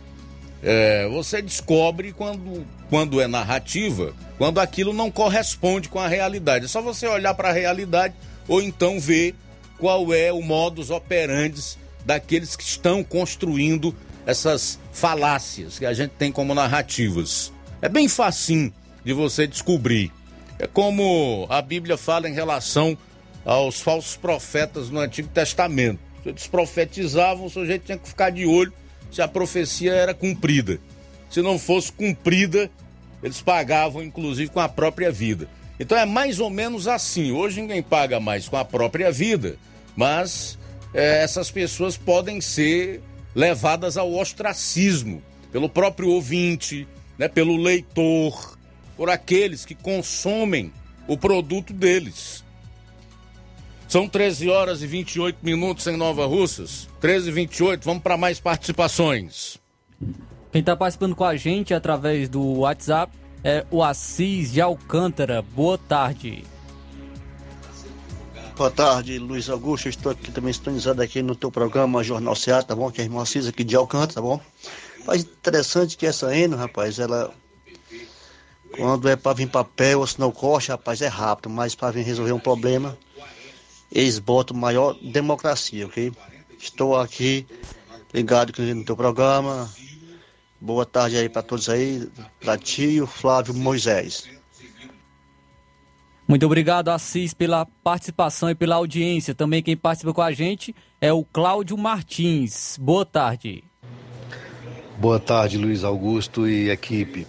[0.63, 6.65] É, você descobre quando, quando é narrativa, quando aquilo não corresponde com a realidade.
[6.65, 8.15] É só você olhar para a realidade
[8.49, 9.35] ou então ver
[9.79, 13.95] qual é o modus operandi daqueles que estão construindo
[14.25, 17.53] essas falácias que a gente tem como narrativas.
[17.83, 18.73] É bem facinho
[19.05, 20.13] de você descobrir.
[20.59, 22.97] É como a Bíblia fala em relação
[23.47, 26.01] aos falsos profetas no Antigo Testamento.
[26.25, 28.73] Eles profetizavam, o sujeito tinha que ficar de olho
[29.13, 30.81] se a profecia era cumprida.
[31.31, 32.69] Se não fosse cumprida,
[33.23, 35.49] eles pagavam inclusive com a própria vida.
[35.79, 37.31] Então é mais ou menos assim.
[37.31, 39.57] Hoje ninguém paga mais com a própria vida,
[39.95, 40.59] mas
[40.93, 43.01] é, essas pessoas podem ser
[43.35, 48.59] levadas ao ostracismo pelo próprio ouvinte, né, pelo leitor,
[48.97, 50.73] por aqueles que consomem
[51.07, 52.46] o produto deles.
[53.89, 56.89] São 13 horas e 28 minutos em Nova Russas.
[57.01, 59.59] 13 e 28, vamos para mais participações.
[60.51, 63.13] Quem está participando com a gente através do WhatsApp
[63.45, 65.41] é o Assis de Alcântara.
[65.41, 66.45] Boa tarde.
[68.57, 69.89] Boa tarde, Luiz Augusto.
[69.89, 72.91] Estou aqui também sintonizado aqui no teu programa Jornal Ceará, tá bom?
[72.91, 74.41] Que é a irmã Assis aqui de Alcântara, tá bom?
[75.07, 77.33] Mas interessante que essa Eno, rapaz, ela.
[78.77, 82.03] Quando é para vir papel ou se não corte, rapaz, é rápido, mas para vir
[82.03, 82.99] resolver um problema,
[83.97, 86.13] eles botam maior democracia, ok?
[86.59, 87.47] Estou aqui
[88.13, 89.73] ligado no teu programa.
[90.61, 92.07] Boa tarde aí para todos aí,
[92.39, 94.29] para tio Flávio Moisés.
[96.29, 99.35] Muito obrigado, Assis, pela participação e pela audiência.
[99.35, 102.77] Também quem participa com a gente é o Cláudio Martins.
[102.79, 103.65] Boa tarde.
[104.99, 107.27] Boa tarde, Luiz Augusto e equipe.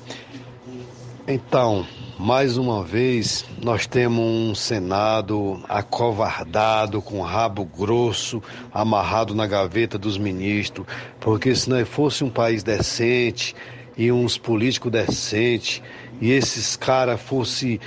[1.25, 1.87] Então,
[2.19, 8.41] mais uma vez, nós temos um Senado acovardado, com rabo grosso,
[8.73, 10.87] amarrado na gaveta dos ministros,
[11.19, 13.55] porque se não fosse um país decente
[13.95, 15.81] e uns políticos decentes,
[16.19, 17.79] e esses caras fossem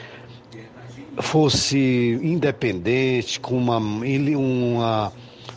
[1.19, 5.13] fosse independente, com uma, uma,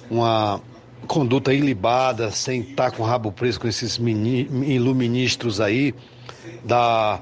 [0.10, 0.62] uma
[1.08, 5.94] conduta ilibada, sem estar com o rabo preso com esses mini, iluministros aí,
[6.66, 7.22] da,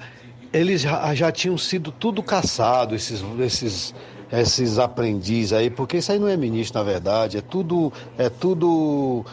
[0.53, 3.93] eles já, já tinham sido tudo caçado, esses, esses,
[4.31, 9.25] esses aprendizes aí, porque isso aí não é ministro, na verdade, é tudo, é tudo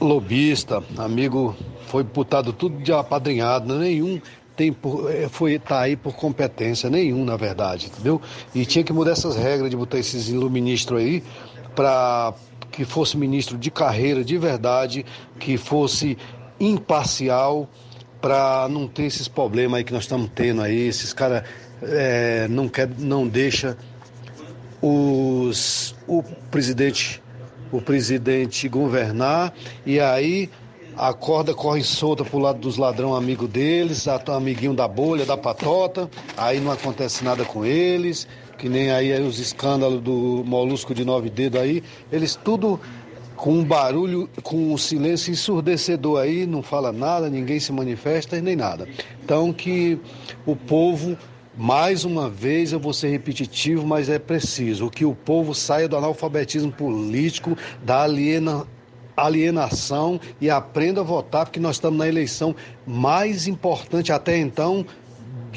[0.00, 1.56] lobista, amigo,
[1.86, 4.20] foi botado tudo de apadrinhado, é nenhum
[4.58, 8.20] tem por, é, foi tá aí por competência nenhum, na verdade, entendeu?
[8.52, 11.22] E tinha que mudar essas regras de botar esses iluministros aí
[11.76, 12.34] para
[12.72, 15.06] que fosse ministro de carreira de verdade,
[15.38, 16.18] que fosse
[16.58, 17.68] imparcial
[18.20, 21.44] para não ter esses problemas aí que nós estamos tendo aí, esses caras
[21.82, 23.76] é, não quer, não deixa
[24.82, 27.22] os o presidente
[27.70, 29.52] o presidente governar
[29.84, 30.48] e aí
[30.96, 36.10] a corda corre solta pro lado dos ladrão amigo deles, amiguinho da bolha, da patota,
[36.36, 38.26] aí não acontece nada com eles,
[38.58, 42.80] que nem aí os escândalos do molusco de nove dedos aí, eles tudo
[43.38, 48.56] com um barulho, com um silêncio ensurdecedor aí, não fala nada, ninguém se manifesta nem
[48.56, 48.86] nada.
[49.24, 49.98] Então que
[50.44, 51.16] o povo
[51.56, 55.96] mais uma vez eu vou ser repetitivo, mas é preciso que o povo saia do
[55.96, 58.66] analfabetismo político, da aliena,
[59.16, 62.54] alienação e aprenda a votar, porque nós estamos na eleição
[62.84, 64.84] mais importante até então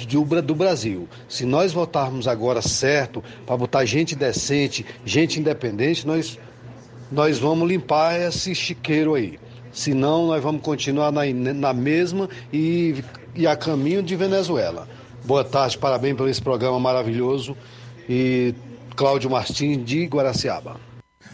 [0.07, 1.07] do, do Brasil.
[1.27, 6.39] Se nós votarmos agora certo, para botar gente decente, gente independente, nós,
[7.11, 9.37] nós vamos limpar esse chiqueiro aí.
[9.71, 13.03] Senão, nós vamos continuar na, na mesma e,
[13.35, 14.87] e a caminho de Venezuela.
[15.23, 17.55] Boa tarde, parabéns por esse programa maravilhoso.
[18.09, 18.53] E
[18.95, 20.79] Cláudio Martins, de Guaraciaba.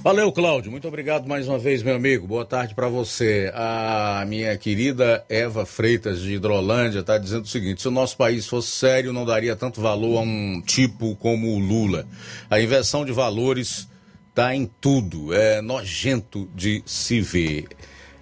[0.03, 0.69] Valeu, Cláudio.
[0.69, 2.27] Muito obrigado mais uma vez, meu amigo.
[2.27, 3.51] Boa tarde para você.
[3.55, 8.45] A minha querida Eva Freitas de Hidrolândia está dizendo o seguinte: se o nosso país
[8.45, 12.05] fosse sério, não daria tanto valor a um tipo como o Lula.
[12.49, 13.87] A inversão de valores
[14.37, 15.33] está em tudo.
[15.33, 17.65] É nojento de se ver.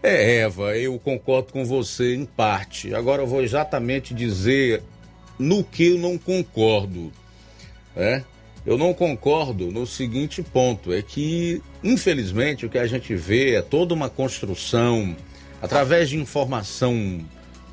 [0.02, 2.96] É, Eva, eu concordo com você em parte.
[2.96, 4.82] Agora eu vou exatamente dizer
[5.38, 7.12] no que eu não concordo.
[7.98, 8.24] É?
[8.66, 13.62] Eu não concordo no seguinte ponto: é que, infelizmente, o que a gente vê é
[13.62, 15.16] toda uma construção
[15.62, 17.20] através de informação,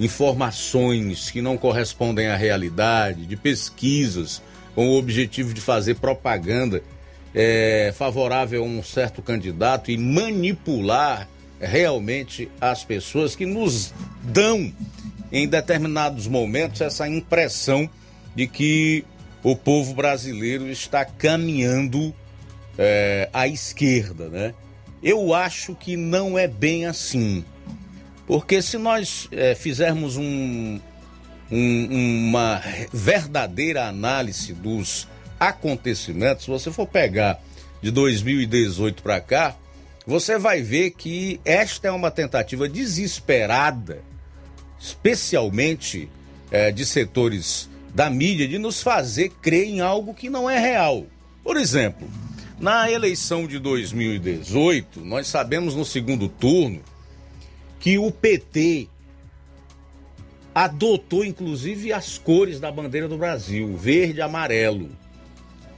[0.00, 4.42] informações que não correspondem à realidade, de pesquisas
[4.74, 6.82] com o objetivo de fazer propaganda
[7.34, 11.28] é, favorável a um certo candidato e manipular
[11.60, 14.72] realmente as pessoas que nos dão
[15.30, 17.88] em determinados momentos essa impressão
[18.34, 19.04] de que
[19.42, 22.14] o povo brasileiro está caminhando
[22.78, 24.54] é, à esquerda, né?
[25.02, 27.44] Eu acho que não é bem assim.
[28.26, 30.78] Porque se nós é, fizermos um,
[31.50, 35.08] um, uma verdadeira análise dos
[35.48, 37.42] acontecimentos, se você for pegar
[37.80, 39.56] de 2018 para cá,
[40.06, 44.02] você vai ver que esta é uma tentativa desesperada,
[44.78, 46.08] especialmente
[46.50, 51.06] é, de setores da mídia de nos fazer crer em algo que não é real.
[51.42, 52.08] Por exemplo,
[52.58, 56.80] na eleição de 2018, nós sabemos no segundo turno
[57.80, 58.88] que o PT
[60.54, 64.90] adotou inclusive as cores da bandeira do Brasil, verde e amarelo.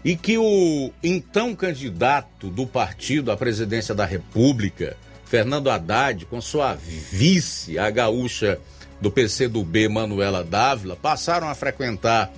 [0.05, 6.75] E que o então candidato do partido à presidência da República, Fernando Haddad, com sua
[6.75, 8.61] vice, a gaúcha
[9.01, 12.31] do PCdoB, Manuela Dávila, passaram a frequentar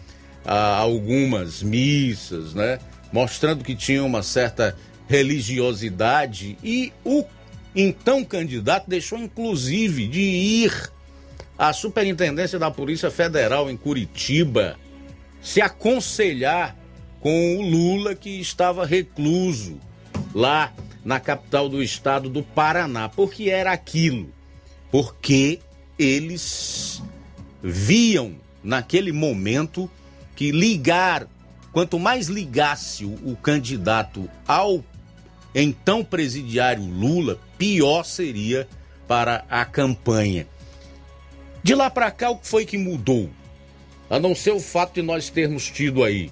[0.45, 2.79] ah, algumas missas, né?
[3.13, 4.77] Mostrando que tinha uma certa
[5.09, 7.25] religiosidade e o
[7.75, 10.93] então candidato deixou inclusive de ir
[11.59, 14.77] à Superintendência da Polícia Federal em Curitiba
[15.41, 16.77] se aconselhar
[17.21, 19.81] com o Lula que estava recluso
[20.35, 20.73] lá
[21.05, 23.09] na capital do estado do Paraná.
[23.09, 24.33] Por que era aquilo?
[24.91, 25.61] Porque
[25.99, 27.03] eles
[27.63, 29.91] viam naquele momento
[30.35, 31.27] que ligar,
[31.73, 34.85] quanto mais ligasse o candidato ao
[35.55, 38.69] então presidiário Lula, pior seria
[39.09, 40.47] para a campanha.
[41.63, 43.31] De lá para cá, o que foi que mudou?
[44.11, 46.31] A não ser o fato de nós termos tido aí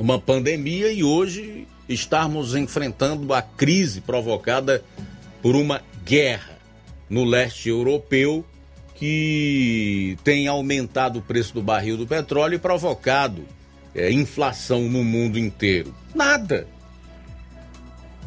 [0.00, 4.82] uma pandemia e hoje estarmos enfrentando a crise provocada
[5.42, 6.58] por uma guerra
[7.08, 8.42] no leste europeu
[8.94, 13.44] que tem aumentado o preço do barril do petróleo e provocado
[13.94, 15.94] é, inflação no mundo inteiro.
[16.14, 16.66] Nada.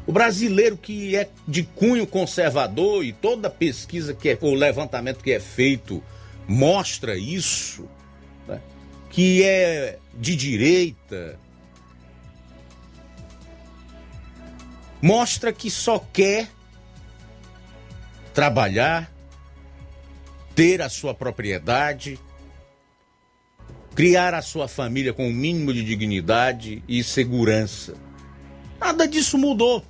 [0.06, 5.32] O brasileiro que é de cunho conservador e toda pesquisa que é, o levantamento que
[5.32, 6.04] é feito
[6.48, 7.88] mostra isso,
[8.48, 8.62] né?
[9.10, 11.40] que é de direita,
[15.04, 16.50] mostra que só quer
[18.34, 19.12] trabalhar,
[20.56, 22.18] ter a sua propriedade,
[23.94, 27.96] criar a sua família com o um mínimo de dignidade e segurança.
[28.80, 29.84] Nada disso mudou.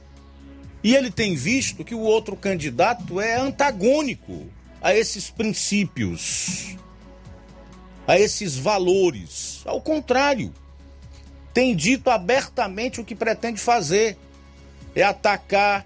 [0.84, 4.50] E ele tem visto que o outro candidato é antagônico
[4.82, 6.76] a esses princípios,
[8.08, 9.62] a esses valores.
[9.64, 10.52] Ao contrário,
[11.54, 14.18] tem dito abertamente o que pretende fazer
[14.96, 15.86] é atacar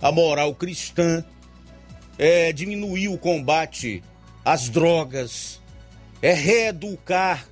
[0.00, 1.24] a moral cristã,
[2.18, 4.02] é diminuir o combate
[4.44, 5.60] às drogas,
[6.20, 7.46] é reeducar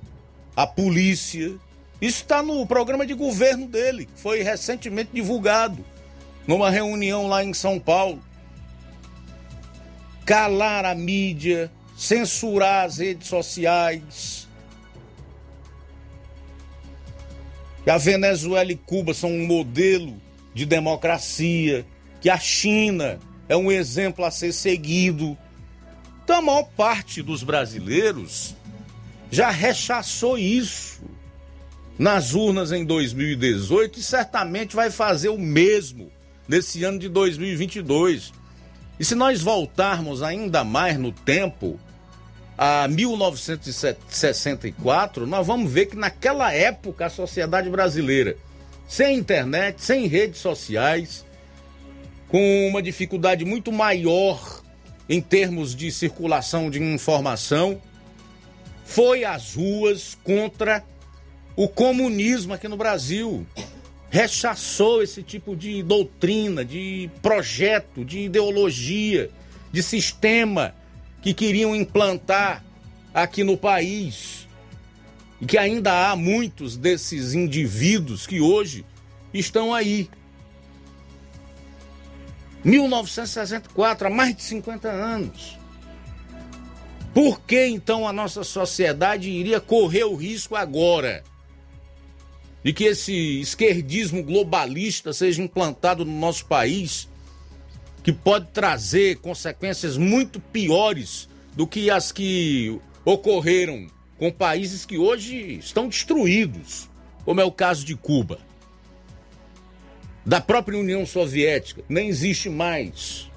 [0.55, 1.55] a polícia.
[2.01, 5.83] Isso está no programa de governo dele, que foi recentemente divulgado
[6.47, 8.21] numa reunião lá em São Paulo.
[10.25, 14.47] Calar a mídia, censurar as redes sociais.
[17.85, 20.21] A Venezuela e Cuba são um modelo
[20.53, 21.85] de democracia,
[22.21, 23.19] que a China
[23.49, 25.37] é um exemplo a ser seguido.
[26.23, 28.55] Então a maior parte dos brasileiros
[29.29, 31.01] já rechaçou isso
[31.97, 36.11] nas urnas em 2018 e certamente vai fazer o mesmo
[36.47, 38.33] nesse ano de 2022.
[38.99, 41.79] E se nós voltarmos ainda mais no tempo,
[42.57, 48.37] a 1964, nós vamos ver que naquela época a sociedade brasileira
[48.87, 51.25] sem internet, sem redes sociais,
[52.27, 54.61] com uma dificuldade muito maior
[55.07, 57.81] em termos de circulação de informação,
[58.85, 60.83] foi às ruas contra
[61.55, 63.45] o comunismo aqui no Brasil.
[64.09, 69.29] Rechaçou esse tipo de doutrina, de projeto, de ideologia,
[69.71, 70.75] de sistema
[71.21, 72.63] que queriam implantar
[73.13, 74.42] aqui no país
[75.43, 78.85] e que ainda há muitos desses indivíduos que hoje
[79.33, 80.09] estão aí.
[82.63, 85.59] 1964, há mais de 50 anos.
[87.13, 91.25] Por que então a nossa sociedade iria correr o risco agora
[92.63, 97.09] de que esse esquerdismo globalista seja implantado no nosso país,
[98.01, 105.57] que pode trazer consequências muito piores do que as que ocorreram com países que hoje
[105.57, 106.89] estão destruídos,
[107.25, 108.39] como é o caso de Cuba.
[110.25, 113.29] Da própria União Soviética, nem existe mais.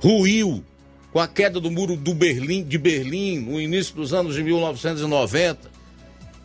[0.00, 0.64] Ruiu
[1.12, 5.70] com a queda do muro do Berlim, de Berlim no início dos anos de 1990,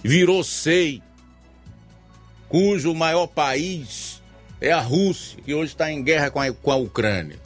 [0.04, 1.02] virou SEI,
[2.50, 4.22] cujo maior país
[4.60, 7.40] é a Rússia, que hoje está em guerra com a, com a Ucrânia.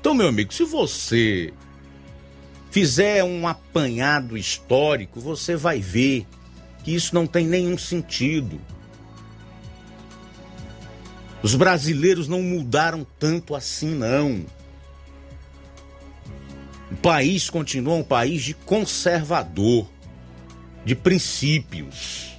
[0.00, 1.52] Então, meu amigo, se você
[2.70, 6.26] fizer um apanhado histórico, você vai ver
[6.84, 8.60] que isso não tem nenhum sentido.
[11.42, 14.44] Os brasileiros não mudaram tanto assim, não.
[16.90, 19.88] O país continua um país de conservador,
[20.84, 22.38] de princípios.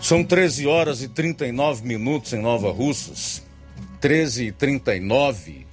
[0.00, 3.42] São 13 horas e 39 minutos em Nova Russas.
[4.00, 5.66] 13 e 39.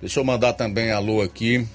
[0.00, 1.66] Deixa eu mandar também alô aqui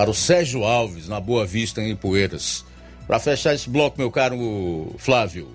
[0.00, 2.64] para o Sérgio Alves, na Boa Vista, em Ipueiras.
[3.06, 5.48] Para fechar esse bloco, meu caro Flávio.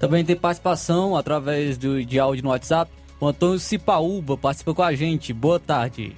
[0.00, 2.90] Também tem participação através do, de áudio no WhatsApp.
[3.20, 5.32] O Antônio Cipaúba participa com a gente.
[5.32, 6.12] Boa tarde.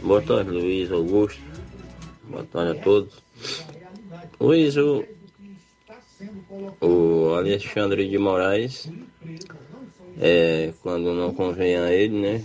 [0.00, 1.40] Boa tarde, Luiz Augusto.
[2.24, 3.22] Boa tarde a todos.
[4.40, 5.04] Luiz, o,
[6.80, 8.90] o Alexandre de Moraes,
[10.20, 12.44] é, quando não convém a ele, né?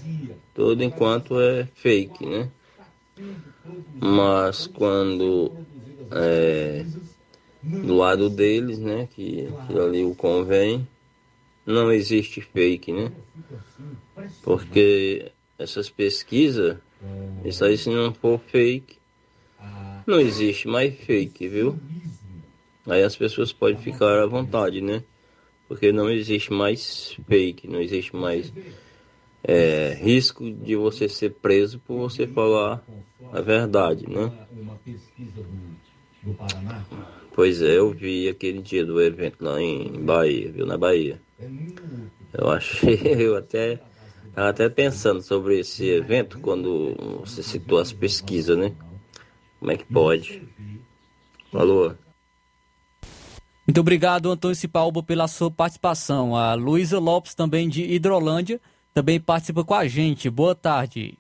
[0.54, 2.48] Tudo enquanto é fake, né?
[4.00, 5.52] Mas quando
[6.12, 6.86] é,
[7.82, 9.08] do lado deles, né?
[9.16, 10.88] Que, que ali o convém,
[11.66, 13.12] não existe fake, né?
[14.44, 16.78] Porque essas pesquisas,
[17.44, 18.98] isso aí se não for fake,
[20.06, 21.78] não existe mais fake, viu?
[22.88, 25.04] Aí as pessoas podem ficar à vontade, né?
[25.68, 28.52] Porque não existe mais fake, não existe mais
[29.44, 32.84] é, risco de você ser preso por você falar
[33.32, 34.32] a verdade, né?
[37.34, 40.66] Pois é, eu vi aquele dia do evento lá em Bahia, viu?
[40.66, 41.22] Na Bahia.
[42.34, 43.80] Eu achei, eu até
[44.28, 48.74] estava até pensando sobre esse evento quando você citou as pesquisas, né?
[49.60, 50.42] Como é que pode?
[51.52, 51.96] Falou.
[53.68, 56.36] Muito obrigado, Antônio Cipalba, pela sua participação.
[56.36, 58.60] A Luísa Lopes, também de Hidrolândia,
[58.94, 60.30] também participa com a gente.
[60.30, 61.18] Boa tarde.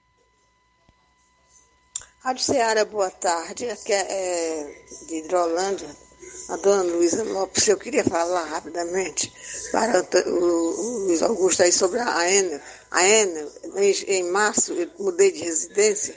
[2.23, 3.67] Rádio Ceará, boa tarde.
[3.67, 5.89] Aqui é, é de Hidrolândia,
[6.49, 7.67] a dona Luísa Lopes.
[7.67, 9.33] Eu queria falar rapidamente
[9.71, 12.61] para o, Luiz Augusto aí sobre a Enel.
[12.91, 16.15] A Enel, em, em março, eu mudei de residência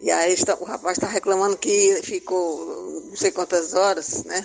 [0.00, 4.42] e aí está, o rapaz está reclamando que ficou não sei quantas horas, né?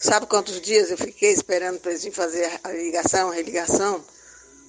[0.00, 4.02] Sabe quantos dias eu fiquei esperando para eles fazer a ligação, a religação?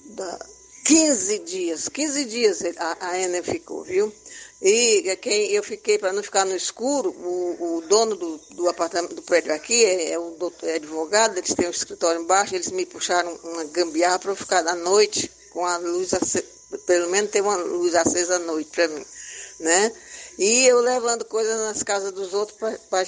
[0.08, 0.46] Da
[0.84, 4.12] 15 dias, 15 dias a, a Enel ficou, viu?
[4.66, 9.14] E quem eu fiquei para não ficar no escuro, o, o dono do, do, apartamento
[9.14, 12.70] do prédio aqui é, é o doutor, é advogado, eles têm um escritório embaixo, eles
[12.70, 16.46] me puxaram uma gambiarra para eu ficar à noite com a luz acesa,
[16.86, 19.04] pelo menos ter uma luz acesa à noite para mim,
[19.60, 19.92] né?
[20.38, 22.58] E eu levando coisas nas casas dos outros
[22.88, 23.06] para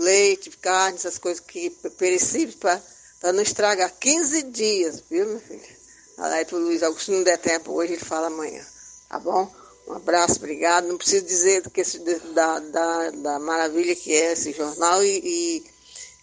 [0.00, 3.94] leite, carne, essas coisas que perecíveis para não estragar.
[3.98, 5.78] 15 dias, viu, meu filho?
[6.18, 8.62] Aí para o Luiz Augusto, não der tempo hoje, ele fala amanhã.
[9.08, 9.50] Tá bom?
[9.88, 10.86] Um abraço, obrigado.
[10.86, 11.98] Não preciso dizer que esse,
[12.34, 15.66] da, da, da maravilha que é esse jornal e, e,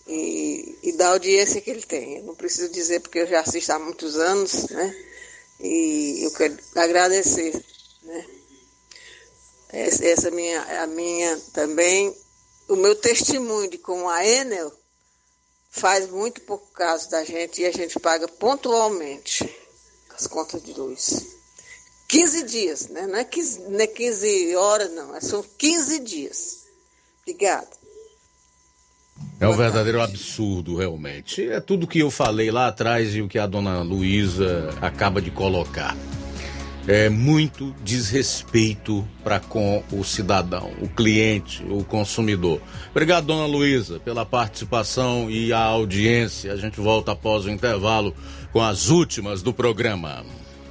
[0.07, 2.17] e, e da audiência que ele tem.
[2.17, 4.95] Eu não preciso dizer porque eu já assisto há muitos anos, né?
[5.59, 7.59] E eu quero agradecer,
[8.03, 8.25] né?
[9.69, 12.15] Essa, essa minha, a minha também,
[12.69, 14.71] o meu testemunho de como a Enel
[15.71, 19.43] faz muito pouco caso da gente e a gente paga pontualmente
[20.15, 21.34] as contas de luz.
[22.07, 23.07] 15 dias, né?
[23.07, 25.19] Não é 15, não é 15 horas, não.
[25.21, 26.65] São 15 dias.
[27.23, 27.67] Obrigada.
[29.39, 31.49] É um verdadeiro absurdo, realmente.
[31.49, 35.31] É tudo que eu falei lá atrás e o que a dona Luísa acaba de
[35.31, 35.95] colocar
[36.87, 42.61] é, muito desrespeito para com o cidadão, o cliente, o consumidor.
[42.91, 46.53] Obrigado, dona Luísa, pela participação e a audiência.
[46.53, 48.15] A gente volta após o intervalo
[48.51, 50.23] com as últimas do programa.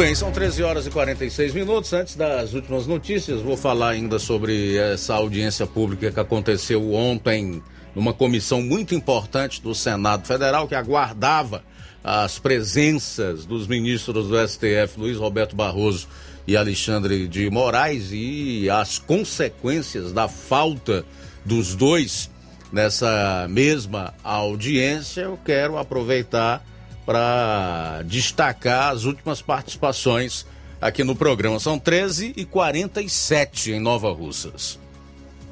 [0.00, 1.92] Bem, são 13 horas e 46 minutos.
[1.92, 7.62] Antes das últimas notícias, vou falar ainda sobre essa audiência pública que aconteceu ontem
[7.94, 11.62] numa comissão muito importante do Senado Federal que aguardava
[12.02, 16.08] as presenças dos ministros do STF, Luiz Roberto Barroso
[16.46, 21.04] e Alexandre de Moraes, e as consequências da falta
[21.44, 22.30] dos dois
[22.72, 25.22] nessa mesma audiência.
[25.22, 26.64] Eu quero aproveitar
[27.10, 30.46] para destacar as últimas participações
[30.80, 31.58] aqui no programa.
[31.58, 34.78] São 13 e 47 em Nova Russas.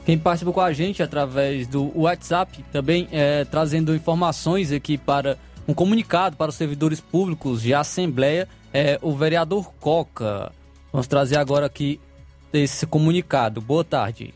[0.06, 5.36] Quem participa com a gente através do WhatsApp, também é, trazendo informações aqui para
[5.66, 10.52] um comunicado para os servidores públicos de Assembleia, é o vereador Coca.
[10.92, 11.98] Vamos trazer agora aqui
[12.52, 13.60] esse comunicado.
[13.60, 14.32] Boa tarde.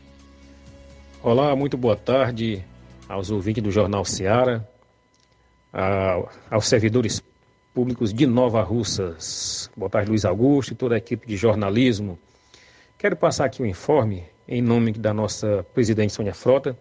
[1.23, 2.61] Olá, muito boa tarde
[3.07, 4.72] aos ouvintes do Jornal Seara
[6.51, 7.23] aos servidores
[7.73, 9.71] públicos de Nova Russas.
[9.75, 12.19] Boa tarde, Luiz Augusto e toda a equipe de jornalismo.
[12.97, 16.77] Quero passar aqui um informe em nome da nossa presidente Sônia Frota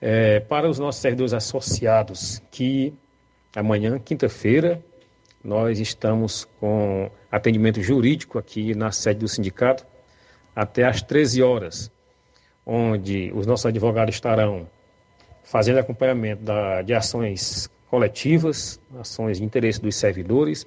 [0.00, 2.94] é, para os nossos servidores associados que
[3.54, 4.82] amanhã, quinta-feira,
[5.44, 9.86] nós estamos com atendimento jurídico aqui na sede do sindicato
[10.56, 11.92] até às 13 horas,
[12.64, 14.66] onde os nossos advogados estarão
[15.44, 20.64] fazendo acompanhamento da, de ações coletivas, ações de interesse dos servidores,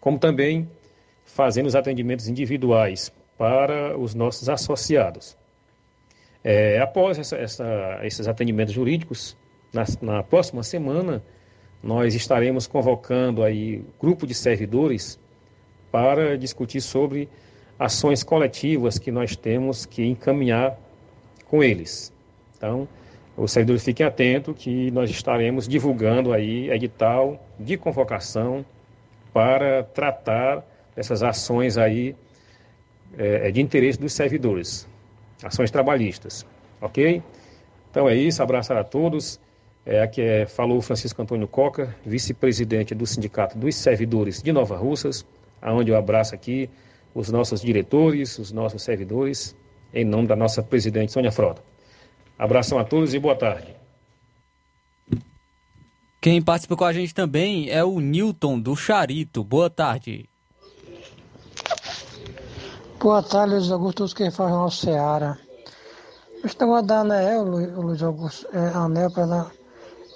[0.00, 0.68] como também
[1.24, 5.36] fazendo os atendimentos individuais para os nossos associados.
[6.42, 9.36] É, após essa, essa, esses atendimentos jurídicos,
[9.72, 11.22] na, na, próxima semana,
[11.82, 15.18] nós estaremos convocando aí grupo de servidores
[15.90, 17.28] para discutir sobre
[17.78, 20.76] ações coletivas que nós temos que encaminhar
[21.46, 22.12] com eles.
[22.56, 22.88] Então,
[23.36, 28.64] os servidores fiquem atentos que nós estaremos divulgando aí edital de convocação
[29.32, 32.14] para tratar dessas ações aí
[33.18, 34.88] é, de interesse dos servidores,
[35.42, 36.46] ações trabalhistas,
[36.80, 37.22] ok?
[37.90, 39.40] Então é isso, abraçar a todos.
[39.84, 45.26] É, aqui é, falou Francisco Antônio Coca, vice-presidente do Sindicato dos Servidores de Nova Russas,
[45.60, 46.70] aonde eu abraço aqui
[47.14, 49.56] os nossos diretores, os nossos servidores,
[49.92, 51.73] em nome da nossa presidente Sônia Frota.
[52.38, 53.74] Abração a todos e boa tarde.
[56.20, 59.44] Quem participa com a gente também é o Newton do Charito.
[59.44, 60.28] Boa tarde.
[62.98, 65.38] Boa tarde, Luiz Augusto, todos que fazem o Seara.
[66.42, 69.50] Estamos dando anel, Luiz Augusto, é, anel para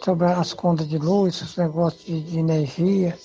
[0.03, 3.19] sobre as contas de luz, os negócios de, de energia.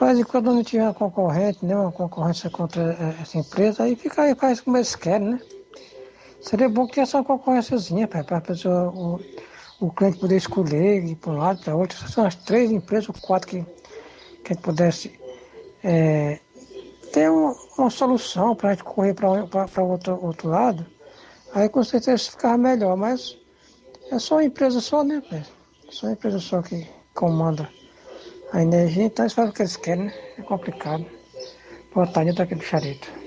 [0.00, 4.22] Mas enquanto não tiver uma concorrente, né, uma concorrência contra eh, essa empresa, aí fica
[4.22, 5.40] aí, faz como eles querem, né?
[6.40, 9.20] Seria bom que uma concorrênciazinha para a pessoa, o,
[9.80, 12.08] o cliente poder escolher, ir para um lado, para outro.
[12.08, 13.62] São as três empresas, ou quatro que,
[14.44, 15.18] que a gente pudesse
[15.82, 16.38] é,
[17.12, 20.86] ter uma, uma solução para a gente correr para outro, outro lado.
[21.54, 23.36] Aí com certeza ficava melhor, mas
[24.10, 25.22] é só uma empresa só, né?
[25.32, 25.42] É
[25.90, 27.68] só uma empresa só que comanda
[28.52, 30.14] a energia, então eles fazem o que eles querem, né?
[30.38, 31.04] É complicado.
[31.92, 33.17] Boa tarde, aqui do Charito.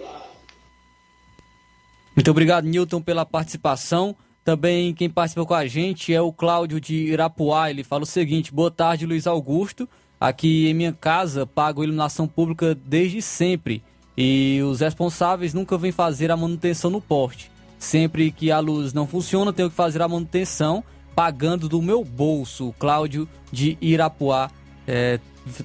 [2.16, 4.16] Muito obrigado, Newton, pela participação.
[4.44, 7.70] Também quem participa com a gente é o Cláudio de Irapuá.
[7.70, 9.88] Ele fala o seguinte: boa tarde, Luiz Augusto.
[10.20, 13.84] Aqui em minha casa pago iluminação pública desde sempre
[14.16, 17.52] e os responsáveis nunca vêm fazer a manutenção no porte.
[17.80, 20.84] Sempre que a luz não funciona, tenho que fazer a manutenção
[21.16, 22.76] pagando do meu bolso.
[22.78, 24.52] Cláudio de Irapuá
[24.88, 25.20] é,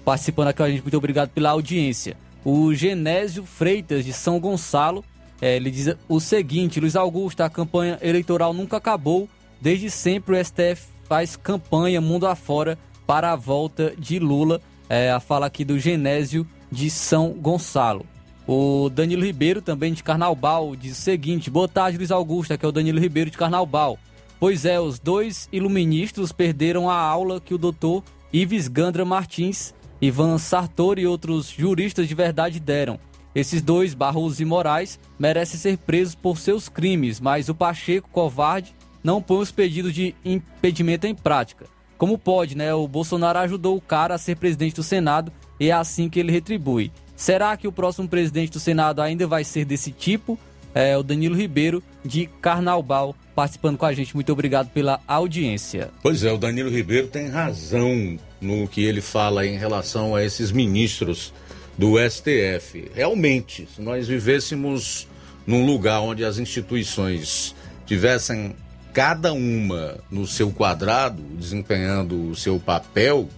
[0.04, 0.82] participando aqui com a gente.
[0.82, 2.16] Muito obrigado pela audiência.
[2.44, 5.04] O Genésio Freitas de São Gonçalo
[5.40, 9.28] é, ele diz o seguinte: Luiz Augusto, a campanha eleitoral nunca acabou.
[9.60, 14.60] Desde sempre o STF faz campanha mundo afora para a volta de Lula.
[14.88, 18.06] É, a fala aqui do Genésio de São Gonçalo.
[18.46, 22.52] O Danilo Ribeiro, também de Carnaubal, diz o seguinte: Boa tarde, Luiz Augusto.
[22.52, 23.98] Aqui é o Danilo Ribeiro de Carnaubal.
[24.38, 30.36] Pois é, os dois iluministas perderam a aula que o doutor Ives Gandra Martins, Ivan
[30.36, 33.00] Sartori e outros juristas de verdade deram.
[33.36, 38.74] Esses dois, Barroso e Moraes, merecem ser presos por seus crimes, mas o Pacheco, covarde,
[39.04, 41.66] não põe os pedidos de impedimento em prática.
[41.98, 42.72] Como pode, né?
[42.72, 45.30] O Bolsonaro ajudou o cara a ser presidente do Senado
[45.60, 46.90] e é assim que ele retribui.
[47.14, 50.38] Será que o próximo presidente do Senado ainda vai ser desse tipo?
[50.74, 54.14] É o Danilo Ribeiro, de Carnaubal, participando com a gente.
[54.14, 55.90] Muito obrigado pela audiência.
[56.02, 60.50] Pois é, o Danilo Ribeiro tem razão no que ele fala em relação a esses
[60.50, 61.34] ministros
[61.78, 62.90] do STF.
[62.94, 65.06] Realmente, se nós vivêssemos
[65.46, 67.54] num lugar onde as instituições
[67.84, 68.54] tivessem
[68.92, 73.28] cada uma no seu quadrado, desempenhando o seu papel,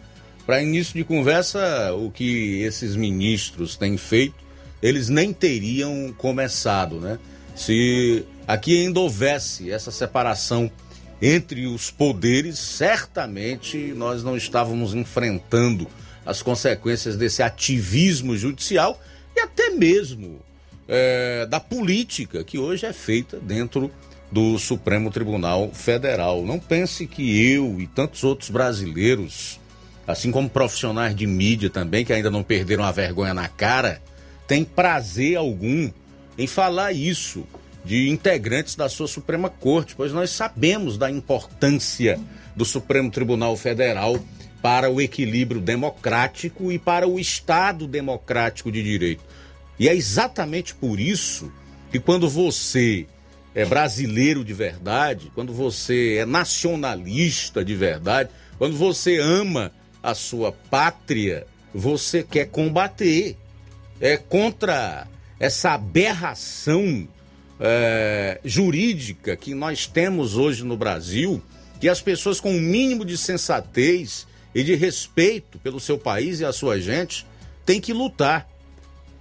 [0.46, 4.36] para início de conversa, o que esses ministros têm feito,
[4.82, 7.18] eles nem teriam começado, né?
[7.54, 10.70] Se aqui ainda houvesse essa separação
[11.20, 15.88] entre os poderes, certamente nós não estávamos enfrentando
[16.28, 19.00] as consequências desse ativismo judicial
[19.34, 20.40] e até mesmo
[20.86, 23.90] é, da política que hoje é feita dentro
[24.30, 26.44] do Supremo Tribunal Federal.
[26.44, 29.58] Não pense que eu e tantos outros brasileiros,
[30.06, 34.02] assim como profissionais de mídia também, que ainda não perderam a vergonha na cara,
[34.46, 35.90] têm prazer algum
[36.36, 37.42] em falar isso
[37.82, 42.20] de integrantes da sua Suprema Corte, pois nós sabemos da importância
[42.54, 44.20] do Supremo Tribunal Federal
[44.60, 49.22] para o equilíbrio democrático e para o Estado democrático de direito.
[49.78, 51.52] E é exatamente por isso
[51.90, 53.06] que quando você
[53.54, 59.72] é brasileiro de verdade, quando você é nacionalista de verdade, quando você ama
[60.02, 63.36] a sua pátria, você quer combater.
[64.00, 65.08] É contra
[65.40, 67.08] essa aberração
[67.60, 71.42] é, jurídica que nós temos hoje no Brasil,
[71.80, 74.26] que as pessoas com o um mínimo de sensatez
[74.58, 77.24] e de respeito pelo seu país e a sua gente,
[77.64, 78.48] tem que lutar.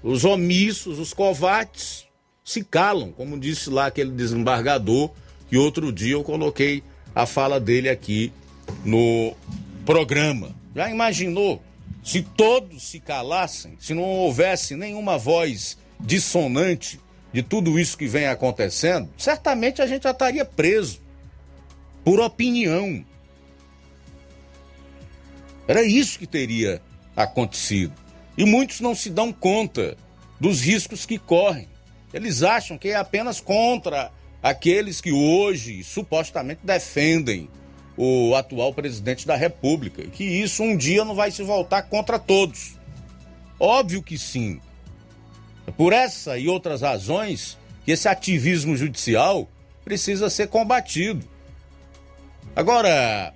[0.02, 2.08] Os omissos, os covardes,
[2.44, 5.12] se calam, como disse lá aquele desembargador,
[5.48, 6.84] que outro dia eu coloquei
[7.14, 8.34] a fala dele aqui
[8.84, 9.36] no
[9.86, 10.56] programa.
[10.76, 11.62] Já imaginou
[12.04, 17.00] se todos se calassem, se não houvesse nenhuma voz dissonante
[17.32, 19.08] de tudo isso que vem acontecendo?
[19.16, 21.00] Certamente a gente já estaria preso
[22.04, 23.06] por opinião,
[25.68, 26.82] era isso que teria
[27.16, 27.94] acontecido.
[28.38, 29.98] E muitos não se dão conta
[30.40, 31.68] dos riscos que correm.
[32.14, 34.12] Eles acham que é apenas contra
[34.42, 37.50] aqueles que hoje supostamente defendem
[37.98, 40.04] o atual presidente da República.
[40.04, 42.76] Que isso um dia não vai se voltar contra todos.
[43.60, 44.62] Óbvio que sim.
[45.76, 49.50] Por essa e outras razões que esse ativismo judicial
[49.84, 51.28] precisa ser combatido.
[52.56, 53.34] Agora,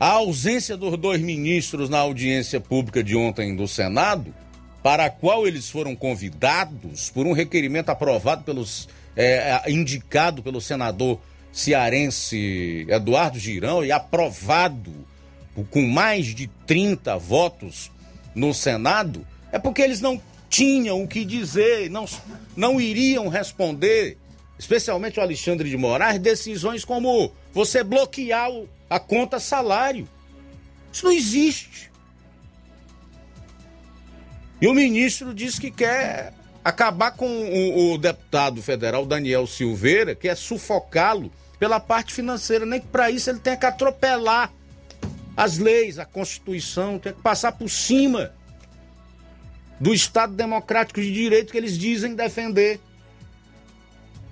[0.00, 4.34] a ausência dos dois ministros na audiência pública de ontem do Senado,
[4.82, 8.88] para a qual eles foram convidados por um requerimento aprovado pelos.
[9.16, 11.18] É, indicado pelo senador
[11.52, 14.92] cearense Eduardo Girão e aprovado
[15.68, 17.90] com mais de 30 votos
[18.34, 22.06] no Senado, é porque eles não tinham o que dizer, não,
[22.56, 24.16] não iriam responder,
[24.58, 28.50] especialmente o Alexandre de Moraes, decisões como você bloquear
[28.88, 30.08] a conta salário.
[30.92, 31.90] Isso não existe.
[34.60, 40.28] E o ministro diz que quer acabar com o, o deputado federal Daniel Silveira, que
[40.28, 44.52] é sufocá-lo pela parte financeira, nem que para isso ele tenha que atropelar
[45.36, 48.32] as leis, a Constituição, tem que passar por cima
[49.78, 52.78] do Estado Democrático de Direito que eles dizem defender.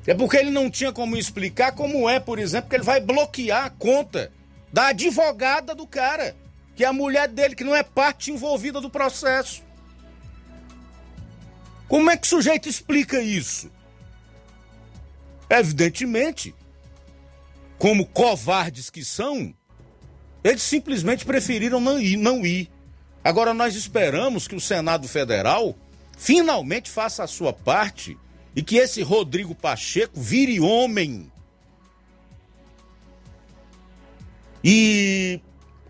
[0.08, 3.66] É porque ele não tinha como explicar como é, por exemplo, que ele vai bloquear
[3.66, 4.32] a conta
[4.72, 6.34] da advogada do cara,
[6.74, 9.62] que é a mulher dele, que não é parte envolvida do processo.
[11.86, 13.70] Como é que o sujeito explica isso?
[15.50, 16.54] Evidentemente,
[17.76, 19.54] como covardes que são,
[20.42, 22.70] eles simplesmente preferiram não ir, não ir.
[23.22, 25.76] Agora nós esperamos que o Senado Federal
[26.16, 28.16] finalmente faça a sua parte
[28.58, 31.30] e que esse Rodrigo Pacheco vire homem
[34.64, 35.40] e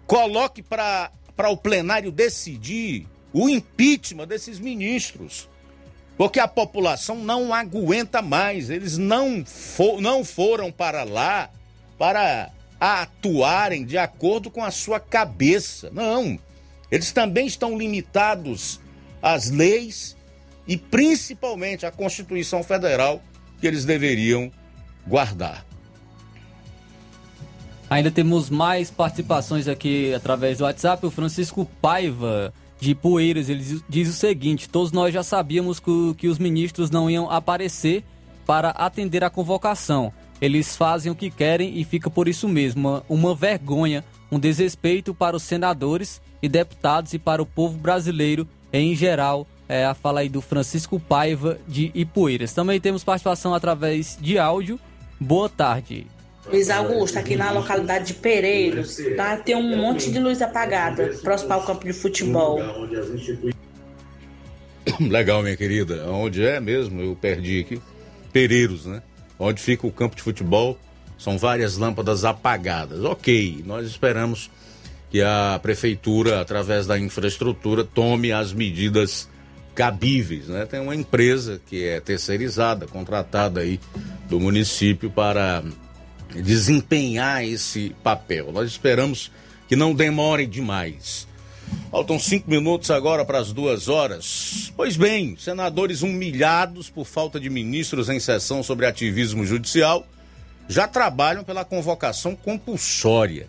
[0.07, 1.11] coloque para
[1.49, 5.49] o plenário decidir o impeachment desses ministros.
[6.19, 9.43] Porque a população não aguenta mais, eles não,
[9.99, 11.49] não foram para lá
[11.97, 15.89] para atuarem de acordo com a sua cabeça.
[15.91, 16.39] Não.
[16.91, 18.79] Eles também estão limitados
[19.23, 20.18] às leis
[20.69, 23.23] e principalmente à Constituição Federal
[23.59, 24.53] que eles deveriam
[25.07, 25.67] guardar.
[27.91, 31.07] Ainda temos mais participações aqui através do WhatsApp.
[31.07, 36.39] O Francisco Paiva, de Poeiras, ele diz o seguinte: todos nós já sabíamos que, os
[36.39, 38.05] ministros não iam aparecer
[38.45, 40.13] para atender a convocação.
[40.41, 43.03] Eles fazem o que querem e fica por isso mesmo.
[43.09, 48.95] Uma vergonha, um desrespeito para os senadores e deputados e para o povo brasileiro em
[48.95, 49.47] geral.
[49.69, 52.53] É a fala aí do Francisco Paiva de Ipueiras.
[52.53, 54.81] Também temos participação através de áudio.
[55.21, 56.07] Boa tarde.
[56.47, 59.37] Luiz Augusto, aqui na localidade de Pereiros, tá?
[59.37, 62.59] tem um monte de luz apagada próximo ao campo de futebol.
[64.99, 66.11] Legal, minha querida.
[66.11, 67.03] Onde é mesmo?
[67.03, 67.83] Eu perdi aqui.
[68.33, 69.03] Pereiros, né?
[69.39, 70.79] onde fica o campo de futebol,
[71.17, 73.05] são várias lâmpadas apagadas.
[73.05, 74.51] Ok, nós esperamos
[75.11, 79.29] que a prefeitura, através da infraestrutura, tome as medidas
[79.79, 80.67] cabíveis, né?
[80.67, 83.79] Tem uma empresa que é terceirizada, contratada aí
[84.29, 85.63] do município para
[86.35, 88.51] desempenhar esse papel.
[88.51, 89.31] Nós esperamos
[89.69, 91.29] que não demore demais.
[91.93, 94.73] Faltam cinco minutos agora para as duas horas.
[94.77, 100.05] Pois bem, senadores humilhados por falta de ministros em sessão sobre ativismo judicial
[100.69, 103.47] já trabalham pela convocação compulsória.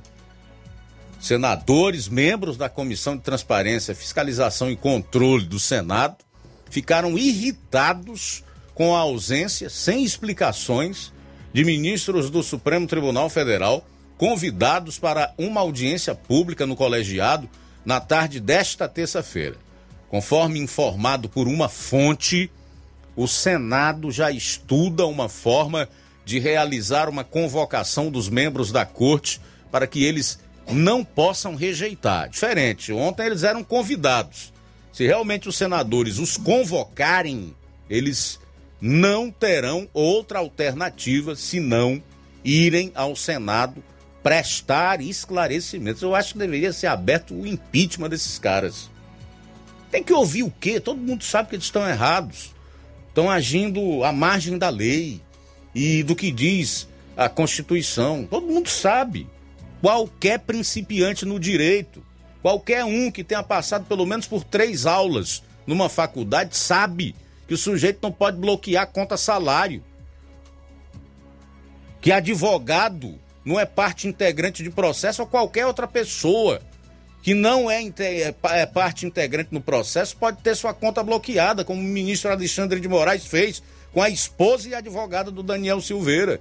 [1.20, 6.18] Senadores, membros da Comissão de Transparência, Fiscalização e Controle do Senado
[6.70, 8.44] ficaram irritados
[8.74, 11.12] com a ausência, sem explicações,
[11.52, 13.86] de ministros do Supremo Tribunal Federal
[14.18, 17.50] convidados para uma audiência pública no colegiado
[17.86, 19.56] na tarde desta terça-feira.
[20.10, 22.52] Conforme informado por uma fonte,
[23.16, 25.88] o Senado já estuda uma forma
[26.26, 29.40] de realizar uma convocação dos membros da corte
[29.72, 30.40] para que eles
[30.72, 32.30] não possam rejeitar.
[32.30, 34.54] Diferente, ontem eles eram convidados.
[34.94, 37.56] Se realmente os senadores os convocarem,
[37.90, 38.40] eles
[38.82, 42.02] não terão outra alternativa senão
[42.44, 43.84] irem ao Senado
[44.24, 46.02] prestar esclarecimentos.
[46.02, 48.90] Eu acho que deveria ser aberto o impeachment desses caras.
[49.92, 50.80] Tem que ouvir o quê?
[50.80, 52.54] Todo mundo sabe que eles estão errados.
[53.08, 55.22] Estão agindo à margem da lei
[55.74, 56.88] e do que diz
[57.18, 58.28] a Constituição.
[58.30, 59.28] Todo mundo sabe.
[59.82, 62.04] Qualquer principiante no direito,
[62.42, 67.16] qualquer um que tenha passado pelo menos por três aulas numa faculdade, sabe
[67.48, 69.84] que o sujeito não pode bloquear conta salário.
[72.02, 76.62] Que advogado não é parte integrante de processo ou qualquer outra pessoa
[77.22, 81.82] que não é, é, é, parte integrante no processo pode ter sua conta bloqueada, como
[81.82, 83.62] o ministro Alexandre de Moraes fez
[83.94, 86.40] com a esposa e advogada do Daniel Silveira.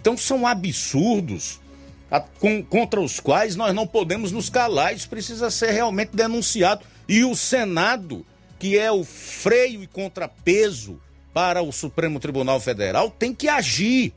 [0.00, 1.60] Então são absurdos
[2.10, 4.94] a, com, contra os quais nós não podemos nos calar.
[4.94, 6.84] Isso precisa ser realmente denunciado.
[7.08, 8.24] E o Senado,
[8.58, 11.00] que é o freio e contrapeso
[11.32, 14.12] para o Supremo Tribunal Federal, tem que agir.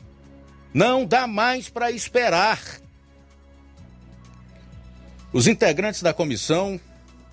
[0.74, 2.62] Não dá mais para esperar.
[5.34, 6.80] Os integrantes da comissão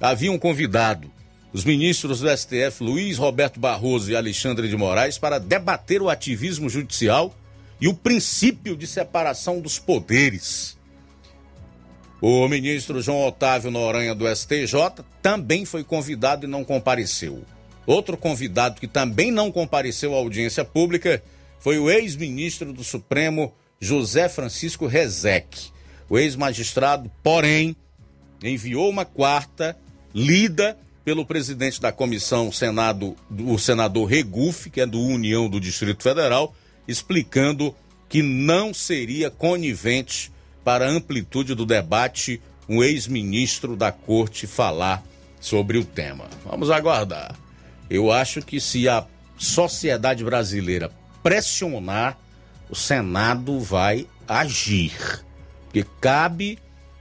[0.01, 1.11] haviam convidado
[1.53, 6.69] os ministros do STF Luiz Roberto Barroso e Alexandre de Moraes para debater o ativismo
[6.69, 7.35] judicial
[7.81, 10.77] e o princípio de separação dos poderes.
[12.21, 17.45] O ministro João Otávio Noronha do STJ também foi convidado e não compareceu.
[17.87, 21.23] Outro convidado que também não compareceu à audiência pública
[21.61, 25.71] foi o ex-ministro do Supremo José Francisco Rezec.
[26.09, 27.77] O ex-magistrado, porém,
[28.43, 29.77] enviou uma quarta
[30.15, 36.03] lida pelo presidente da comissão Senado, o senador Regufe, que é do União do Distrito
[36.03, 36.55] Federal,
[36.89, 37.75] explicando
[38.09, 40.33] que não seria conivente
[40.65, 45.05] para a amplitude do debate um ex-ministro da corte falar
[45.41, 46.27] sobre o tema.
[46.45, 47.35] Vamos aguardar.
[47.89, 49.07] Eu acho que se a
[49.37, 50.91] sociedade brasileira
[51.23, 52.19] pressionar,
[52.69, 55.25] o Senado vai agir.
[55.65, 56.59] Porque cabe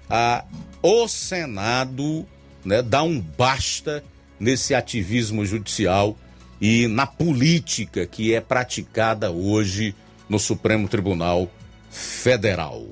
[0.09, 0.45] a
[0.81, 2.25] o Senado
[2.63, 4.03] né, dar um basta
[4.39, 6.17] nesse ativismo judicial
[6.59, 9.95] e na política que é praticada hoje
[10.27, 11.49] no Supremo Tribunal
[11.89, 12.85] Federal.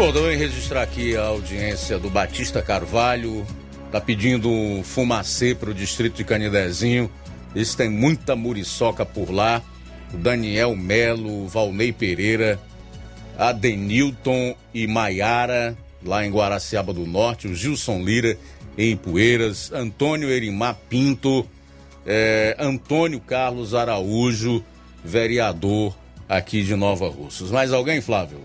[0.00, 3.46] Bom, também registrar aqui a audiência do Batista Carvalho,
[3.92, 7.10] tá pedindo um fumacê para o distrito de Canidezinho.
[7.54, 9.62] Esse tem muita muriçoca por lá.
[10.12, 12.58] O Daniel Melo, Valnei Pereira,
[13.38, 18.36] Adenilton e Maiara, lá em Guaraciaba do Norte, o Gilson Lira
[18.76, 21.46] em Poeiras, Antônio Erimar Pinto,
[22.06, 24.64] eh, Antônio Carlos Araújo,
[25.04, 25.94] vereador
[26.28, 27.50] aqui de Nova Russas.
[27.50, 28.40] Mais alguém, Flávio?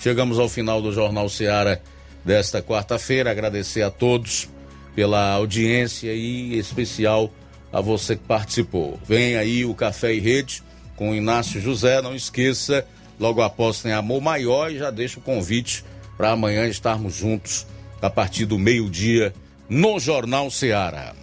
[0.00, 1.82] Chegamos ao final do Jornal Seara
[2.24, 3.30] desta quarta-feira.
[3.30, 4.48] Agradecer a todos
[4.94, 7.30] pela audiência e especial
[7.72, 8.98] a você que participou.
[9.04, 10.62] Vem aí o Café e Rede
[10.96, 12.02] com o Inácio José.
[12.02, 12.86] Não esqueça,
[13.18, 15.84] logo após tem Amor Maior e já deixo o convite
[16.16, 17.66] para amanhã estarmos juntos
[18.02, 19.32] a partir do meio-dia
[19.68, 21.14] no Jornal Seara.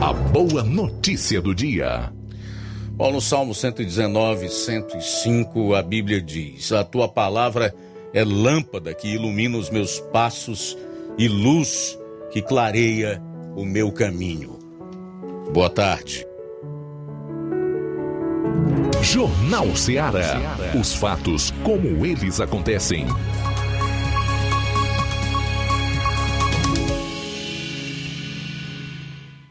[0.00, 2.12] A boa notícia do dia.
[2.92, 7.74] Bom, no Salmo 119, 105, a Bíblia diz: A tua palavra
[8.12, 10.76] é lâmpada que ilumina os meus passos
[11.16, 11.98] e luz
[12.30, 13.22] que clareia
[13.60, 14.58] o meu caminho.
[15.52, 16.26] Boa tarde.
[19.02, 20.56] Jornal Ceará.
[20.80, 23.06] Os fatos como eles acontecem.